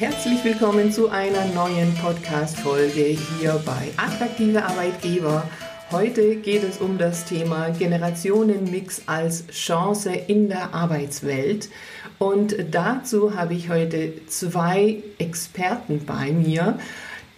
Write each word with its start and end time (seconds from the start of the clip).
Herzlich 0.00 0.42
willkommen 0.44 0.90
zu 0.90 1.10
einer 1.10 1.44
neuen 1.54 1.94
Podcast-Folge 1.96 3.18
hier 3.38 3.62
bei 3.66 3.90
Attraktive 3.98 4.64
Arbeitgeber. 4.64 5.46
Heute 5.90 6.36
geht 6.36 6.64
es 6.64 6.78
um 6.78 6.96
das 6.96 7.26
Thema 7.26 7.68
Generationenmix 7.68 9.02
als 9.04 9.46
Chance 9.48 10.10
in 10.14 10.48
der 10.48 10.72
Arbeitswelt. 10.72 11.68
Und 12.18 12.56
dazu 12.70 13.36
habe 13.36 13.52
ich 13.52 13.68
heute 13.68 14.26
zwei 14.26 15.02
Experten 15.18 16.06
bei 16.06 16.32
mir, 16.32 16.78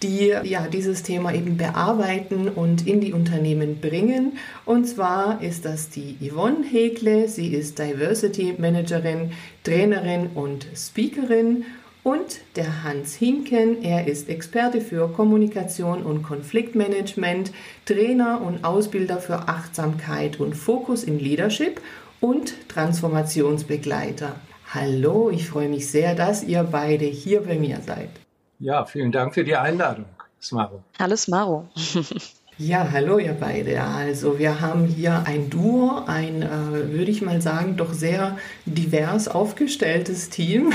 die 0.04 0.28
ja 0.44 0.68
dieses 0.68 1.02
Thema 1.02 1.34
eben 1.34 1.56
bearbeiten 1.56 2.48
und 2.48 2.86
in 2.86 3.00
die 3.00 3.12
Unternehmen 3.12 3.80
bringen. 3.80 4.38
Und 4.64 4.86
zwar 4.86 5.42
ist 5.42 5.64
das 5.64 5.88
die 5.88 6.16
Yvonne 6.20 6.64
Hegle. 6.64 7.26
Sie 7.26 7.48
ist 7.48 7.80
Diversity 7.80 8.54
Managerin, 8.56 9.32
Trainerin 9.64 10.28
und 10.36 10.68
Speakerin 10.76 11.64
und 12.02 12.40
der 12.56 12.82
Hans 12.82 13.14
Hinken, 13.14 13.82
er 13.82 14.06
ist 14.06 14.28
Experte 14.28 14.80
für 14.80 15.08
Kommunikation 15.08 16.02
und 16.02 16.22
Konfliktmanagement, 16.22 17.52
Trainer 17.84 18.40
und 18.40 18.64
Ausbilder 18.64 19.18
für 19.18 19.48
Achtsamkeit 19.48 20.40
und 20.40 20.54
Fokus 20.54 21.04
im 21.04 21.18
Leadership 21.18 21.80
und 22.20 22.68
Transformationsbegleiter. 22.68 24.34
Hallo, 24.74 25.30
ich 25.30 25.48
freue 25.48 25.68
mich 25.68 25.90
sehr, 25.90 26.14
dass 26.14 26.42
ihr 26.42 26.64
beide 26.64 27.04
hier 27.04 27.42
bei 27.42 27.56
mir 27.56 27.80
seid. 27.86 28.10
Ja, 28.58 28.84
vielen 28.84 29.12
Dank 29.12 29.34
für 29.34 29.44
die 29.44 29.56
Einladung, 29.56 30.06
Smaro. 30.40 30.82
Hallo 30.98 31.16
Smaro. 31.16 31.68
Ja, 32.64 32.92
hallo 32.92 33.18
ihr 33.18 33.32
beide. 33.32 33.82
Also 33.82 34.38
wir 34.38 34.60
haben 34.60 34.84
hier 34.84 35.24
ein 35.26 35.50
Duo, 35.50 36.02
ein, 36.06 36.42
äh, 36.42 36.92
würde 36.92 37.10
ich 37.10 37.20
mal 37.20 37.42
sagen, 37.42 37.76
doch 37.76 37.92
sehr 37.92 38.38
divers 38.66 39.26
aufgestelltes 39.26 40.30
Team. 40.30 40.72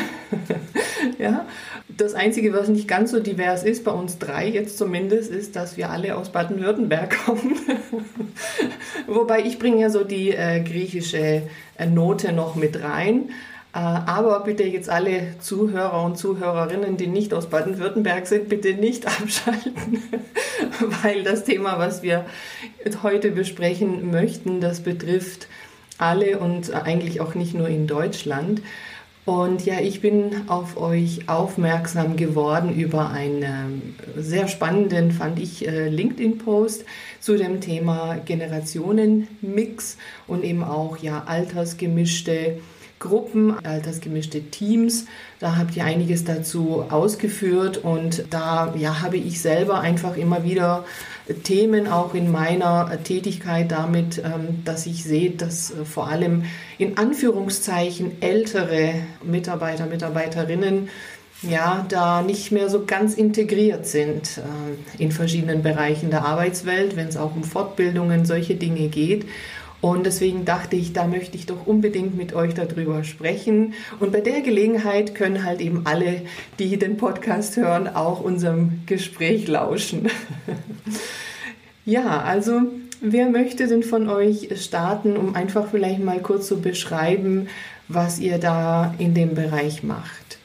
ja. 1.17 1.45
Das 1.87 2.13
Einzige, 2.13 2.51
was 2.51 2.67
nicht 2.67 2.89
ganz 2.89 3.11
so 3.11 3.21
divers 3.21 3.63
ist, 3.63 3.85
bei 3.85 3.91
uns 3.91 4.17
drei 4.19 4.49
jetzt 4.49 4.77
zumindest, 4.77 5.31
ist, 5.31 5.55
dass 5.55 5.77
wir 5.77 5.89
alle 5.89 6.17
aus 6.17 6.29
Baden-Württemberg 6.33 7.17
kommen. 7.25 7.55
Wobei 9.07 9.43
ich 9.43 9.57
bringe 9.57 9.79
ja 9.79 9.89
so 9.89 10.03
die 10.03 10.31
äh, 10.31 10.59
griechische 10.59 11.43
äh, 11.77 11.85
Note 11.85 12.33
noch 12.33 12.55
mit 12.55 12.83
rein. 12.83 13.29
Äh, 13.73 13.79
aber 13.79 14.39
bitte 14.41 14.63
jetzt 14.63 14.89
alle 14.89 15.37
Zuhörer 15.39 16.03
und 16.03 16.17
Zuhörerinnen, 16.17 16.97
die 16.97 17.07
nicht 17.07 17.33
aus 17.33 17.47
Baden-Württemberg 17.47 18.27
sind, 18.27 18.49
bitte 18.49 18.73
nicht 18.73 19.05
abschalten, 19.21 20.03
weil 21.03 21.23
das 21.23 21.43
Thema, 21.43 21.77
was 21.77 22.01
wir 22.01 22.25
heute 23.03 23.31
besprechen 23.31 24.09
möchten, 24.11 24.61
das 24.61 24.81
betrifft 24.81 25.47
alle 25.97 26.39
und 26.39 26.73
eigentlich 26.73 27.21
auch 27.21 27.35
nicht 27.35 27.53
nur 27.53 27.67
in 27.67 27.87
Deutschland. 27.87 28.61
Und 29.27 29.65
ja, 29.65 29.81
ich 29.81 29.99
bin 29.99 30.47
auf 30.47 30.77
euch 30.77 31.27
aufmerksam 31.27 32.15
geworden 32.15 32.73
über 32.73 33.09
einen 33.09 33.93
sehr 34.15 34.47
spannenden, 34.47 35.11
fand 35.11 35.37
ich, 35.39 35.67
äh, 35.67 35.89
LinkedIn-Post 35.89 36.85
zu 37.19 37.35
dem 37.35 37.59
Thema 37.59 38.21
Generationenmix 38.23 39.97
und 40.27 40.45
eben 40.45 40.63
auch 40.63 40.95
ja 40.99 41.25
altersgemischte 41.25 42.59
Gruppen, 42.99 43.53
altersgemischte 43.63 44.41
Teams. 44.41 45.05
Da 45.39 45.55
habt 45.55 45.75
ihr 45.75 45.85
einiges 45.85 46.23
dazu 46.23 46.85
ausgeführt 46.89 47.77
und 47.77 48.25
da 48.31 48.73
ja, 48.75 49.01
habe 49.01 49.17
ich 49.17 49.41
selber 49.41 49.81
einfach 49.81 50.17
immer 50.17 50.43
wieder 50.43 50.85
Themen 51.43 51.87
auch 51.87 52.13
in 52.13 52.31
meiner 52.31 52.89
Tätigkeit 53.03 53.71
damit, 53.71 54.19
ähm, 54.19 54.63
dass 54.63 54.85
ich 54.85 55.03
sehe, 55.03 55.31
dass 55.31 55.71
äh, 55.71 55.85
vor 55.85 56.07
allem 56.07 56.45
in 56.77 56.97
Anführungszeichen 56.97 58.21
ältere 58.21 58.93
Mitarbeiter, 59.23 59.85
Mitarbeiterinnen 59.85 60.89
ja, 61.43 61.85
da 61.87 62.23
nicht 62.23 62.51
mehr 62.51 62.69
so 62.69 62.85
ganz 62.85 63.13
integriert 63.13 63.85
sind 63.85 64.39
äh, 64.39 65.03
in 65.03 65.11
verschiedenen 65.11 65.61
Bereichen 65.61 66.09
der 66.09 66.25
Arbeitswelt, 66.25 66.95
wenn 66.95 67.07
es 67.07 67.17
auch 67.17 67.35
um 67.35 67.43
Fortbildungen, 67.43 68.25
solche 68.25 68.55
Dinge 68.55 68.87
geht. 68.87 69.25
Und 69.79 70.05
deswegen 70.05 70.43
dachte 70.43 70.75
ich, 70.75 70.93
da 70.93 71.05
möchte 71.05 71.37
ich 71.37 71.45
doch 71.45 71.67
unbedingt 71.67 72.17
mit 72.17 72.33
euch 72.33 72.53
darüber 72.55 73.03
sprechen. 73.03 73.73
Und 73.99 74.11
bei 74.11 74.21
der 74.21 74.41
Gelegenheit 74.41 75.13
können 75.13 75.43
halt 75.43 75.61
eben 75.61 75.81
alle, 75.85 76.21
die 76.57 76.77
den 76.77 76.97
Podcast 76.97 77.57
hören, 77.57 77.87
auch 77.87 78.21
unserem 78.21 78.81
Gespräch 78.87 79.47
lauschen. 79.47 80.09
ja, 81.85 82.21
also 82.21 82.61
wer 83.01 83.29
möchte 83.29 83.67
denn 83.67 83.83
von 83.83 84.09
euch 84.09 84.49
starten, 84.59 85.15
um 85.15 85.35
einfach 85.35 85.67
vielleicht 85.69 86.03
mal 86.03 86.21
kurz 86.21 86.47
zu 86.47 86.59
beschreiben, 86.59 87.47
was 87.87 88.19
ihr 88.19 88.39
da 88.39 88.95
in 88.97 89.13
dem 89.13 89.35
Bereich 89.35 89.83
macht? 89.83 90.36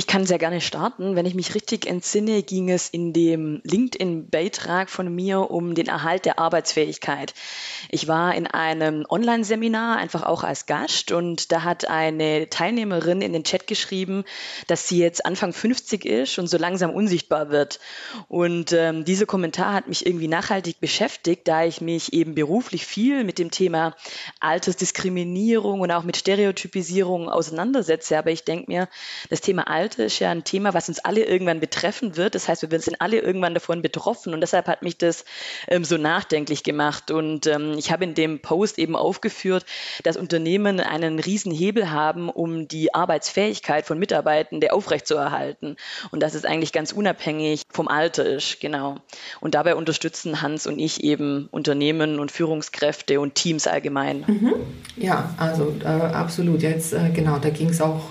Ich 0.00 0.06
kann 0.06 0.24
sehr 0.24 0.38
gerne 0.38 0.62
starten. 0.62 1.14
Wenn 1.14 1.26
ich 1.26 1.34
mich 1.34 1.54
richtig 1.54 1.84
entsinne, 1.84 2.42
ging 2.42 2.70
es 2.70 2.88
in 2.88 3.12
dem 3.12 3.60
LinkedIn-Beitrag 3.64 4.88
von 4.88 5.14
mir 5.14 5.50
um 5.50 5.74
den 5.74 5.88
Erhalt 5.88 6.24
der 6.24 6.38
Arbeitsfähigkeit. 6.38 7.34
Ich 7.90 8.08
war 8.08 8.34
in 8.34 8.46
einem 8.46 9.04
Online-Seminar 9.06 9.98
einfach 9.98 10.22
auch 10.22 10.42
als 10.42 10.64
Gast 10.64 11.12
und 11.12 11.52
da 11.52 11.64
hat 11.64 11.90
eine 11.90 12.48
Teilnehmerin 12.48 13.20
in 13.20 13.34
den 13.34 13.44
Chat 13.44 13.66
geschrieben, 13.66 14.24
dass 14.68 14.88
sie 14.88 15.00
jetzt 15.00 15.26
Anfang 15.26 15.52
50 15.52 16.06
ist 16.06 16.38
und 16.38 16.46
so 16.46 16.56
langsam 16.56 16.94
unsichtbar 16.94 17.50
wird. 17.50 17.78
Und 18.28 18.72
ähm, 18.72 19.04
dieser 19.04 19.26
Kommentar 19.26 19.74
hat 19.74 19.86
mich 19.86 20.06
irgendwie 20.06 20.28
nachhaltig 20.28 20.80
beschäftigt, 20.80 21.46
da 21.46 21.66
ich 21.66 21.82
mich 21.82 22.14
eben 22.14 22.34
beruflich 22.34 22.86
viel 22.86 23.22
mit 23.22 23.38
dem 23.38 23.50
Thema 23.50 23.94
Altersdiskriminierung 24.40 25.80
und 25.80 25.90
auch 25.90 26.04
mit 26.04 26.16
Stereotypisierung 26.16 27.28
auseinandersetze. 27.28 28.16
Aber 28.16 28.30
ich 28.30 28.44
denke 28.44 28.64
mir, 28.70 28.88
das 29.28 29.42
Thema 29.42 29.68
Alter 29.68 29.89
ist 29.96 30.18
ja 30.18 30.30
ein 30.30 30.44
Thema, 30.44 30.74
was 30.74 30.88
uns 30.88 30.98
alle 31.00 31.24
irgendwann 31.24 31.60
betreffen 31.60 32.16
wird. 32.16 32.34
Das 32.34 32.48
heißt, 32.48 32.70
wir 32.70 32.80
sind 32.80 33.00
alle 33.00 33.18
irgendwann 33.18 33.54
davon 33.54 33.82
betroffen 33.82 34.34
und 34.34 34.40
deshalb 34.40 34.66
hat 34.66 34.82
mich 34.82 34.98
das 34.98 35.24
ähm, 35.68 35.84
so 35.84 35.96
nachdenklich 35.96 36.62
gemacht. 36.62 37.10
Und 37.10 37.46
ähm, 37.46 37.74
ich 37.78 37.90
habe 37.90 38.04
in 38.04 38.14
dem 38.14 38.40
Post 38.40 38.78
eben 38.78 38.96
aufgeführt, 38.96 39.64
dass 40.02 40.16
Unternehmen 40.16 40.80
einen 40.80 41.18
riesen 41.18 41.52
Hebel 41.52 41.90
haben, 41.90 42.28
um 42.28 42.68
die 42.68 42.94
Arbeitsfähigkeit 42.94 43.86
von 43.86 43.98
Mitarbeitenden 43.98 44.70
aufrechtzuerhalten. 44.70 45.76
Und 46.10 46.22
dass 46.22 46.34
es 46.34 46.44
eigentlich 46.44 46.72
ganz 46.72 46.92
unabhängig 46.92 47.62
vom 47.70 47.88
Alter 47.88 48.24
ist, 48.26 48.60
genau. 48.60 48.96
Und 49.40 49.54
dabei 49.54 49.74
unterstützen 49.74 50.42
Hans 50.42 50.66
und 50.66 50.78
ich 50.78 51.02
eben 51.02 51.48
Unternehmen 51.50 52.18
und 52.18 52.30
Führungskräfte 52.30 53.20
und 53.20 53.34
Teams 53.34 53.66
allgemein. 53.66 54.24
Mhm. 54.26 54.54
Ja, 54.96 55.34
also 55.36 55.74
äh, 55.82 55.86
absolut. 55.86 56.62
Jetzt 56.62 56.92
äh, 56.92 57.10
genau, 57.12 57.38
da 57.38 57.50
ging 57.50 57.70
es 57.70 57.80
auch 57.80 58.02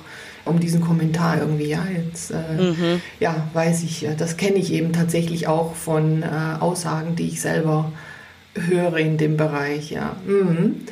um 0.45 0.59
diesen 0.59 0.81
Kommentar 0.81 1.39
irgendwie. 1.39 1.67
Ja, 1.67 1.83
jetzt 1.85 2.31
äh, 2.31 2.61
mhm. 2.61 3.01
ja, 3.19 3.47
weiß 3.53 3.83
ich, 3.83 4.05
äh, 4.05 4.15
das 4.15 4.37
kenne 4.37 4.57
ich 4.57 4.73
eben 4.73 4.93
tatsächlich 4.93 5.47
auch 5.47 5.75
von 5.75 6.23
äh, 6.23 6.27
Aussagen, 6.59 7.15
die 7.15 7.27
ich 7.27 7.41
selber 7.41 7.91
höre 8.55 8.97
in 8.97 9.17
dem 9.17 9.37
Bereich. 9.37 9.91
Ja. 9.91 10.15
Mhm. 10.25 10.85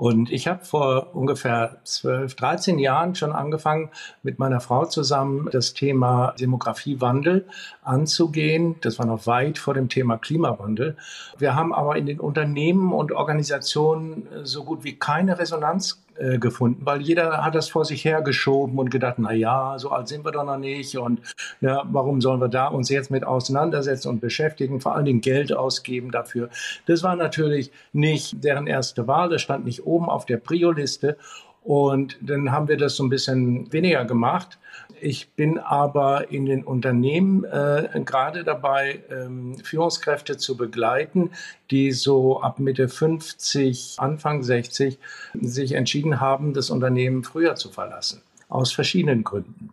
Und 0.00 0.32
ich 0.32 0.48
habe 0.48 0.64
vor 0.64 1.14
ungefähr 1.14 1.76
12, 1.84 2.34
13 2.34 2.78
Jahren 2.78 3.14
schon 3.14 3.32
angefangen, 3.32 3.90
mit 4.22 4.38
meiner 4.38 4.60
Frau 4.60 4.86
zusammen 4.86 5.50
das 5.52 5.74
Thema 5.74 6.34
Demografiewandel 6.40 7.46
anzugehen. 7.82 8.76
Das 8.80 8.98
war 8.98 9.04
noch 9.04 9.26
weit 9.26 9.58
vor 9.58 9.74
dem 9.74 9.90
Thema 9.90 10.16
Klimawandel. 10.16 10.96
Wir 11.36 11.54
haben 11.54 11.74
aber 11.74 11.96
in 11.96 12.06
den 12.06 12.18
Unternehmen 12.18 12.94
und 12.94 13.12
Organisationen 13.12 14.26
so 14.42 14.64
gut 14.64 14.84
wie 14.84 14.98
keine 14.98 15.38
Resonanz 15.38 16.02
äh, 16.20 16.38
gefunden, 16.38 16.84
weil 16.84 17.00
jeder 17.00 17.44
hat 17.44 17.54
das 17.54 17.68
vor 17.68 17.84
sich 17.84 18.04
hergeschoben 18.04 18.78
und 18.78 18.90
gedacht, 18.90 19.14
na 19.18 19.32
ja, 19.32 19.78
so 19.78 19.90
alt 19.90 20.08
sind 20.08 20.24
wir 20.24 20.32
doch 20.32 20.44
noch 20.44 20.58
nicht 20.58 20.98
und 20.98 21.20
ja, 21.60 21.82
warum 21.90 22.20
sollen 22.20 22.40
wir 22.40 22.48
da 22.48 22.66
uns 22.66 22.90
jetzt 22.90 23.10
mit 23.10 23.24
auseinandersetzen 23.24 24.08
und 24.08 24.20
beschäftigen, 24.20 24.80
vor 24.80 24.94
allen 24.94 25.06
Dingen 25.06 25.22
Geld 25.22 25.52
ausgeben 25.52 26.10
dafür. 26.10 26.50
Das 26.86 27.02
war 27.02 27.16
natürlich 27.16 27.72
nicht 27.92 28.44
deren 28.44 28.66
erste 28.66 29.06
Wahl, 29.06 29.30
das 29.30 29.40
stand 29.42 29.64
nicht 29.64 29.86
oben 29.86 30.10
auf 30.10 30.26
der 30.26 30.36
Prio-Liste 30.36 31.16
und 31.62 32.18
dann 32.20 32.52
haben 32.52 32.68
wir 32.68 32.76
das 32.76 32.96
so 32.96 33.04
ein 33.04 33.10
bisschen 33.10 33.72
weniger 33.72 34.04
gemacht. 34.04 34.58
Ich 35.02 35.30
bin 35.30 35.58
aber 35.58 36.30
in 36.30 36.46
den 36.46 36.62
Unternehmen 36.64 37.44
äh, 37.44 37.88
gerade 38.04 38.44
dabei, 38.44 39.00
ähm, 39.10 39.56
Führungskräfte 39.58 40.36
zu 40.36 40.56
begleiten, 40.56 41.30
die 41.70 41.92
so 41.92 42.40
ab 42.40 42.58
Mitte 42.58 42.88
50, 42.88 43.94
Anfang 43.98 44.42
60 44.42 44.98
sich 45.40 45.72
entschieden 45.72 46.20
haben, 46.20 46.52
das 46.52 46.70
Unternehmen 46.70 47.24
früher 47.24 47.54
zu 47.54 47.70
verlassen. 47.70 48.22
Aus 48.48 48.72
verschiedenen 48.72 49.24
Gründen. 49.24 49.70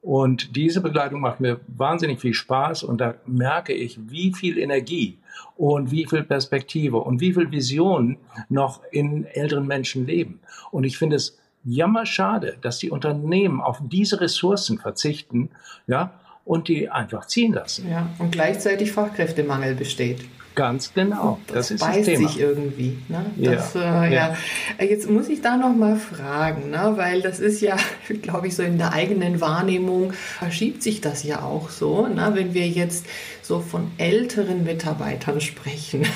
Und 0.00 0.54
diese 0.56 0.80
Begleitung 0.80 1.20
macht 1.20 1.40
mir 1.40 1.60
wahnsinnig 1.66 2.20
viel 2.20 2.34
Spaß 2.34 2.82
und 2.82 3.00
da 3.00 3.14
merke 3.24 3.72
ich, 3.72 3.98
wie 4.10 4.34
viel 4.34 4.58
Energie 4.58 5.16
und 5.56 5.90
wie 5.90 6.06
viel 6.06 6.24
Perspektive 6.24 6.98
und 6.98 7.20
wie 7.20 7.32
viel 7.32 7.50
Vision 7.50 8.18
noch 8.48 8.82
in 8.90 9.24
älteren 9.24 9.66
Menschen 9.66 10.06
leben. 10.06 10.40
Und 10.70 10.84
ich 10.84 10.98
finde 10.98 11.16
es 11.16 11.38
jammerschade, 11.64 12.56
dass 12.60 12.78
die 12.78 12.90
Unternehmen 12.90 13.60
auf 13.60 13.78
diese 13.82 14.20
Ressourcen 14.20 14.78
verzichten, 14.78 15.50
ja, 15.86 16.12
und 16.44 16.68
die 16.68 16.90
einfach 16.90 17.26
ziehen 17.26 17.54
lassen. 17.54 17.90
Ja, 17.90 18.08
und 18.18 18.32
gleichzeitig 18.32 18.92
Fachkräftemangel 18.92 19.74
besteht. 19.74 20.20
Ganz 20.54 20.94
genau. 20.94 21.40
Das, 21.48 21.68
das 21.68 21.80
beißt 21.80 22.08
das 22.08 22.18
sich 22.18 22.38
irgendwie. 22.38 22.98
Ne? 23.08 23.26
Das, 23.36 23.74
ja. 23.74 24.04
Äh, 24.04 24.14
ja. 24.14 24.36
ja. 24.78 24.84
Jetzt 24.84 25.10
muss 25.10 25.28
ich 25.28 25.40
da 25.40 25.56
noch 25.56 25.74
mal 25.74 25.96
fragen, 25.96 26.70
ne? 26.70 26.92
weil 26.94 27.22
das 27.22 27.40
ist 27.40 27.60
ja, 27.60 27.76
glaube 28.22 28.46
ich, 28.46 28.54
so 28.54 28.62
in 28.62 28.78
der 28.78 28.92
eigenen 28.92 29.40
Wahrnehmung 29.40 30.12
verschiebt 30.12 30.82
sich 30.82 31.00
das 31.00 31.24
ja 31.24 31.42
auch 31.42 31.70
so. 31.70 32.06
Ne? 32.06 32.30
Wenn 32.34 32.54
wir 32.54 32.68
jetzt 32.68 33.06
so 33.42 33.60
von 33.60 33.90
älteren 33.98 34.62
Mitarbeitern 34.62 35.40
sprechen, 35.40 36.06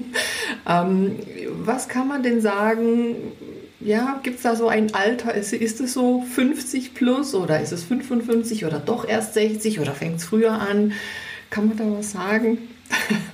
ähm, 0.68 1.16
was 1.64 1.88
kann 1.88 2.06
man 2.06 2.22
denn 2.22 2.40
sagen? 2.40 3.16
Ja, 3.84 4.20
gibt 4.22 4.36
es 4.36 4.42
da 4.42 4.54
so 4.54 4.68
ein 4.68 4.94
Alter? 4.94 5.34
Ist, 5.34 5.52
ist 5.52 5.80
es 5.80 5.94
so 5.94 6.22
50 6.22 6.94
plus 6.94 7.34
oder 7.34 7.60
ist 7.60 7.72
es 7.72 7.84
55 7.84 8.64
oder 8.64 8.78
doch 8.78 9.06
erst 9.06 9.34
60 9.34 9.80
oder 9.80 9.92
fängt 9.92 10.16
es 10.16 10.24
früher 10.24 10.52
an? 10.52 10.92
Kann 11.50 11.68
man 11.68 11.76
da 11.76 11.84
was 11.98 12.12
sagen? 12.12 12.58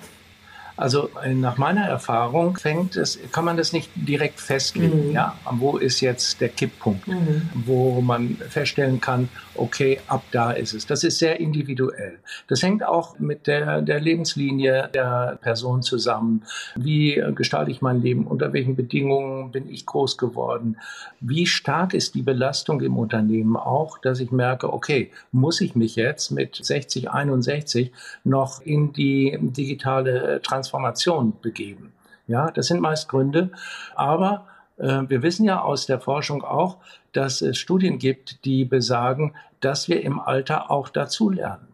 Also 0.79 1.11
äh, 1.25 1.35
nach 1.35 1.59
meiner 1.59 1.83
Erfahrung 1.83 2.57
fängt 2.57 2.95
es, 2.97 3.19
kann 3.33 3.45
man 3.45 3.57
das 3.57 3.73
nicht 3.73 3.91
direkt 3.97 4.41
festlegen. 4.41 5.09
Mhm. 5.09 5.13
Ja, 5.13 5.35
wo 5.51 5.77
ist 5.77 6.01
jetzt 6.01 6.41
der 6.41 6.51
Kipppunkt, 6.51 7.09
mhm. 7.09 7.51
wo 7.67 8.01
man 8.01 8.37
feststellen 8.49 9.01
kann, 9.01 9.29
okay, 9.57 9.99
ab 10.07 10.23
da 10.31 10.53
ist 10.53 10.75
es. 10.75 10.87
Das 10.87 11.03
ist 11.03 11.19
sehr 11.19 11.41
individuell. 11.41 12.21
Das 12.47 12.63
hängt 12.63 12.85
auch 12.85 13.19
mit 13.19 13.49
der, 13.49 13.83
der 13.83 13.99
Lebenslinie 13.99 14.89
der 14.95 15.39
Person 15.43 15.83
zusammen. 15.83 16.45
Wie 16.77 17.21
gestalte 17.35 17.73
ich 17.73 17.83
mein 17.83 18.01
Leben? 18.01 18.29
Unter 18.29 18.53
welchen 18.53 18.77
Bedingungen 18.77 19.51
bin 19.51 19.69
ich 19.69 19.85
groß 19.85 20.17
geworden? 20.17 20.77
Wie 21.21 21.47
stark 21.47 21.93
ist 21.93 22.15
die 22.15 22.23
Belastung 22.23 22.81
im 22.83 22.97
Unternehmen 22.97 23.57
auch, 23.57 23.99
dass 23.99 24.21
ich 24.21 24.31
merke, 24.31 24.73
okay, 24.73 25.11
muss 25.33 25.61
ich 25.61 25.75
mich 25.75 25.97
jetzt 25.97 26.31
mit 26.31 26.55
60, 26.55 27.11
61 27.11 27.91
noch 28.23 28.61
in 28.61 28.93
die 28.93 29.37
digitale 29.41 30.41
Transformation 30.41 30.68
Transformation 30.69 31.35
begeben. 31.41 31.93
Ja, 32.27 32.51
das 32.51 32.67
sind 32.67 32.81
meist 32.81 33.09
Gründe. 33.09 33.51
Aber 33.95 34.47
äh, 34.77 35.03
wir 35.09 35.23
wissen 35.23 35.45
ja 35.45 35.61
aus 35.63 35.87
der 35.87 36.01
Forschung 36.01 36.45
auch, 36.45 36.77
dass 37.13 37.41
es 37.41 37.57
Studien 37.59 37.99
gibt, 37.99 38.45
die 38.45 38.65
besagen, 38.65 39.35
dass 39.61 39.89
wir 39.89 40.03
im 40.03 40.21
Alter 40.21 40.71
auch 40.71 40.89
dazulernen. 40.89 41.69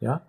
Ja, 0.00 0.22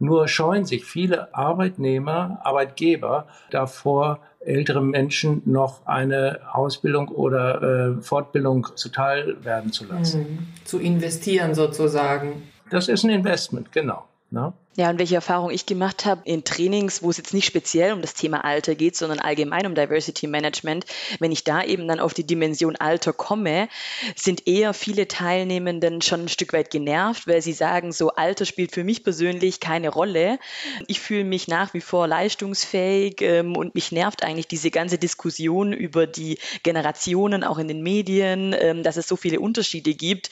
nur 0.00 0.26
scheuen 0.26 0.64
sich 0.64 0.84
viele 0.84 1.32
Arbeitnehmer, 1.34 2.40
Arbeitgeber 2.42 3.28
davor, 3.50 4.18
ältere 4.40 4.82
Menschen 4.82 5.42
noch 5.44 5.86
eine 5.86 6.40
Ausbildung 6.52 7.08
oder 7.08 7.62
äh, 7.98 8.02
Fortbildung 8.02 8.66
zuteil 8.74 9.44
werden 9.44 9.70
zu 9.70 9.84
lassen. 9.84 10.20
Mhm. 10.20 10.48
Zu 10.64 10.80
investieren 10.80 11.54
sozusagen. 11.54 12.42
Das 12.70 12.88
ist 12.88 13.04
ein 13.04 13.10
Investment, 13.10 13.70
genau. 13.70 14.06
Ne? 14.30 14.52
Ja, 14.76 14.88
und 14.88 15.00
welche 15.00 15.16
Erfahrung 15.16 15.50
ich 15.50 15.66
gemacht 15.66 16.06
habe 16.06 16.22
in 16.26 16.44
Trainings, 16.44 17.02
wo 17.02 17.10
es 17.10 17.16
jetzt 17.16 17.34
nicht 17.34 17.44
speziell 17.44 17.92
um 17.92 18.02
das 18.02 18.14
Thema 18.14 18.44
Alter 18.44 18.76
geht, 18.76 18.94
sondern 18.94 19.18
allgemein 19.18 19.66
um 19.66 19.74
Diversity 19.74 20.28
Management, 20.28 20.86
wenn 21.18 21.32
ich 21.32 21.42
da 21.42 21.64
eben 21.64 21.88
dann 21.88 21.98
auf 21.98 22.14
die 22.14 22.24
Dimension 22.24 22.76
Alter 22.76 23.12
komme, 23.12 23.68
sind 24.14 24.46
eher 24.46 24.72
viele 24.72 25.08
Teilnehmenden 25.08 26.02
schon 26.02 26.20
ein 26.22 26.28
Stück 26.28 26.52
weit 26.52 26.70
genervt, 26.70 27.26
weil 27.26 27.42
sie 27.42 27.52
sagen, 27.52 27.90
so 27.90 28.10
Alter 28.10 28.46
spielt 28.46 28.72
für 28.72 28.84
mich 28.84 29.02
persönlich 29.02 29.58
keine 29.58 29.88
Rolle. 29.88 30.38
Ich 30.86 31.00
fühle 31.00 31.24
mich 31.24 31.48
nach 31.48 31.74
wie 31.74 31.80
vor 31.80 32.06
leistungsfähig 32.06 33.22
ähm, 33.22 33.56
und 33.56 33.74
mich 33.74 33.90
nervt 33.90 34.22
eigentlich 34.22 34.46
diese 34.46 34.70
ganze 34.70 34.98
Diskussion 34.98 35.72
über 35.72 36.06
die 36.06 36.38
Generationen, 36.62 37.42
auch 37.42 37.58
in 37.58 37.66
den 37.66 37.82
Medien, 37.82 38.54
ähm, 38.56 38.84
dass 38.84 38.96
es 38.96 39.08
so 39.08 39.16
viele 39.16 39.40
Unterschiede 39.40 39.94
gibt. 39.94 40.30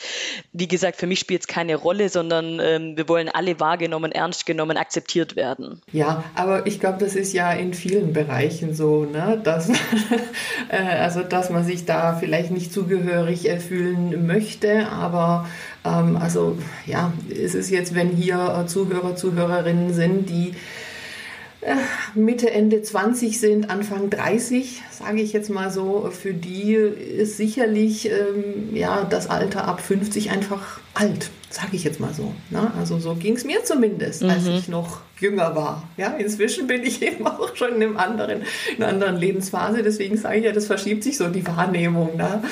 Wie 0.52 0.68
gesagt, 0.68 0.96
für 0.96 1.08
mich 1.08 1.18
spielt 1.18 1.40
es 1.40 1.48
keine 1.48 1.74
Rolle, 1.74 2.08
sondern 2.08 2.60
ähm, 2.60 2.96
wir 2.96 3.08
wollen 3.08 3.28
alle 3.28 3.58
wahrgenommen, 3.58 4.12
ernst 4.12 4.27
ernst 4.28 4.44
genommen, 4.44 4.76
akzeptiert 4.76 5.36
werden. 5.36 5.80
Ja, 5.90 6.22
aber 6.34 6.66
ich 6.66 6.80
glaube, 6.80 6.98
das 6.98 7.16
ist 7.16 7.32
ja 7.32 7.50
in 7.52 7.72
vielen 7.72 8.12
Bereichen 8.12 8.74
so, 8.74 9.04
ne? 9.04 9.40
dass, 9.42 9.68
äh, 10.68 10.76
also, 10.76 11.22
dass 11.22 11.48
man 11.48 11.64
sich 11.64 11.86
da 11.86 12.14
vielleicht 12.14 12.50
nicht 12.50 12.72
zugehörig 12.72 13.48
äh, 13.48 13.58
fühlen 13.58 14.26
möchte, 14.26 14.88
aber 14.88 15.48
ähm, 15.84 16.16
also 16.16 16.58
ja, 16.84 17.12
es 17.30 17.54
ist 17.54 17.70
jetzt, 17.70 17.94
wenn 17.94 18.10
hier 18.10 18.64
äh, 18.64 18.66
Zuhörer, 18.66 19.16
Zuhörerinnen 19.16 19.94
sind, 19.94 20.28
die 20.28 20.52
Mitte, 22.14 22.50
Ende 22.50 22.82
20 22.82 23.40
sind, 23.40 23.68
Anfang 23.68 24.10
30, 24.10 24.80
sage 24.92 25.20
ich 25.20 25.32
jetzt 25.32 25.50
mal 25.50 25.72
so, 25.72 26.08
für 26.12 26.32
die 26.32 26.74
ist 26.74 27.36
sicherlich 27.36 28.08
ähm, 28.08 28.76
ja, 28.76 29.04
das 29.04 29.28
Alter 29.28 29.66
ab 29.66 29.80
50 29.80 30.30
einfach 30.30 30.78
alt, 30.94 31.30
sage 31.50 31.76
ich 31.76 31.84
jetzt 31.84 32.00
mal 32.00 32.12
so. 32.12 32.34
Ne? 32.50 32.72
Also 32.78 32.98
so 32.98 33.14
ging 33.14 33.36
es 33.36 33.44
mir 33.44 33.64
zumindest, 33.64 34.22
mhm. 34.22 34.30
als 34.30 34.46
ich 34.46 34.68
noch 34.68 35.00
jünger 35.18 35.56
war. 35.56 35.88
Ja, 35.96 36.08
inzwischen 36.08 36.66
bin 36.66 36.82
ich 36.82 37.02
eben 37.08 37.26
auch 37.26 37.56
schon 37.56 37.76
in, 37.76 37.82
einem 37.82 37.96
anderen, 37.96 38.42
in 38.76 38.82
einer 38.82 38.92
anderen 38.92 39.16
Lebensphase, 39.16 39.82
deswegen 39.82 40.16
sage 40.16 40.38
ich 40.38 40.44
ja, 40.44 40.52
das 40.52 40.66
verschiebt 40.66 41.02
sich 41.02 41.16
so 41.16 41.28
die 41.28 41.46
Wahrnehmung. 41.46 42.16
Ne? 42.16 42.42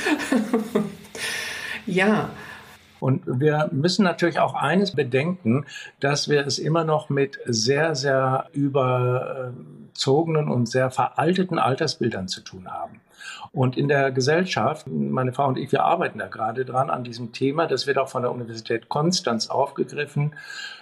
ja, 1.87 2.31
und 3.01 3.23
wir 3.27 3.69
müssen 3.73 4.05
natürlich 4.05 4.39
auch 4.39 4.55
eines 4.55 4.93
bedenken, 4.93 5.67
dass 6.01 6.29
wir 6.29 6.47
es 6.47 6.59
immer 6.59 6.85
noch 6.85 7.09
mit 7.11 7.39
sehr, 7.45 7.95
sehr 7.95 8.47
überzogenen 8.53 10.49
und 10.49 10.67
sehr 10.69 10.91
veralteten 10.91 11.59
Altersbildern 11.59 12.29
zu 12.29 12.41
tun 12.41 12.73
haben. 12.73 13.01
Und 13.53 13.77
in 13.77 13.89
der 13.89 14.11
Gesellschaft, 14.13 14.87
meine 14.87 15.33
Frau 15.33 15.47
und 15.49 15.57
ich, 15.57 15.73
wir 15.73 15.85
arbeiten 15.85 16.19
da 16.19 16.27
gerade 16.27 16.65
dran 16.65 16.91
an 16.91 17.05
diesem 17.05 17.33
Thema. 17.33 17.67
Das 17.67 17.87
wird 17.87 17.99
auch 17.99 18.09
von 18.09 18.23
der 18.23 18.31
Universität 18.31 18.89
Konstanz 18.89 19.49
aufgegriffen, 19.49 20.35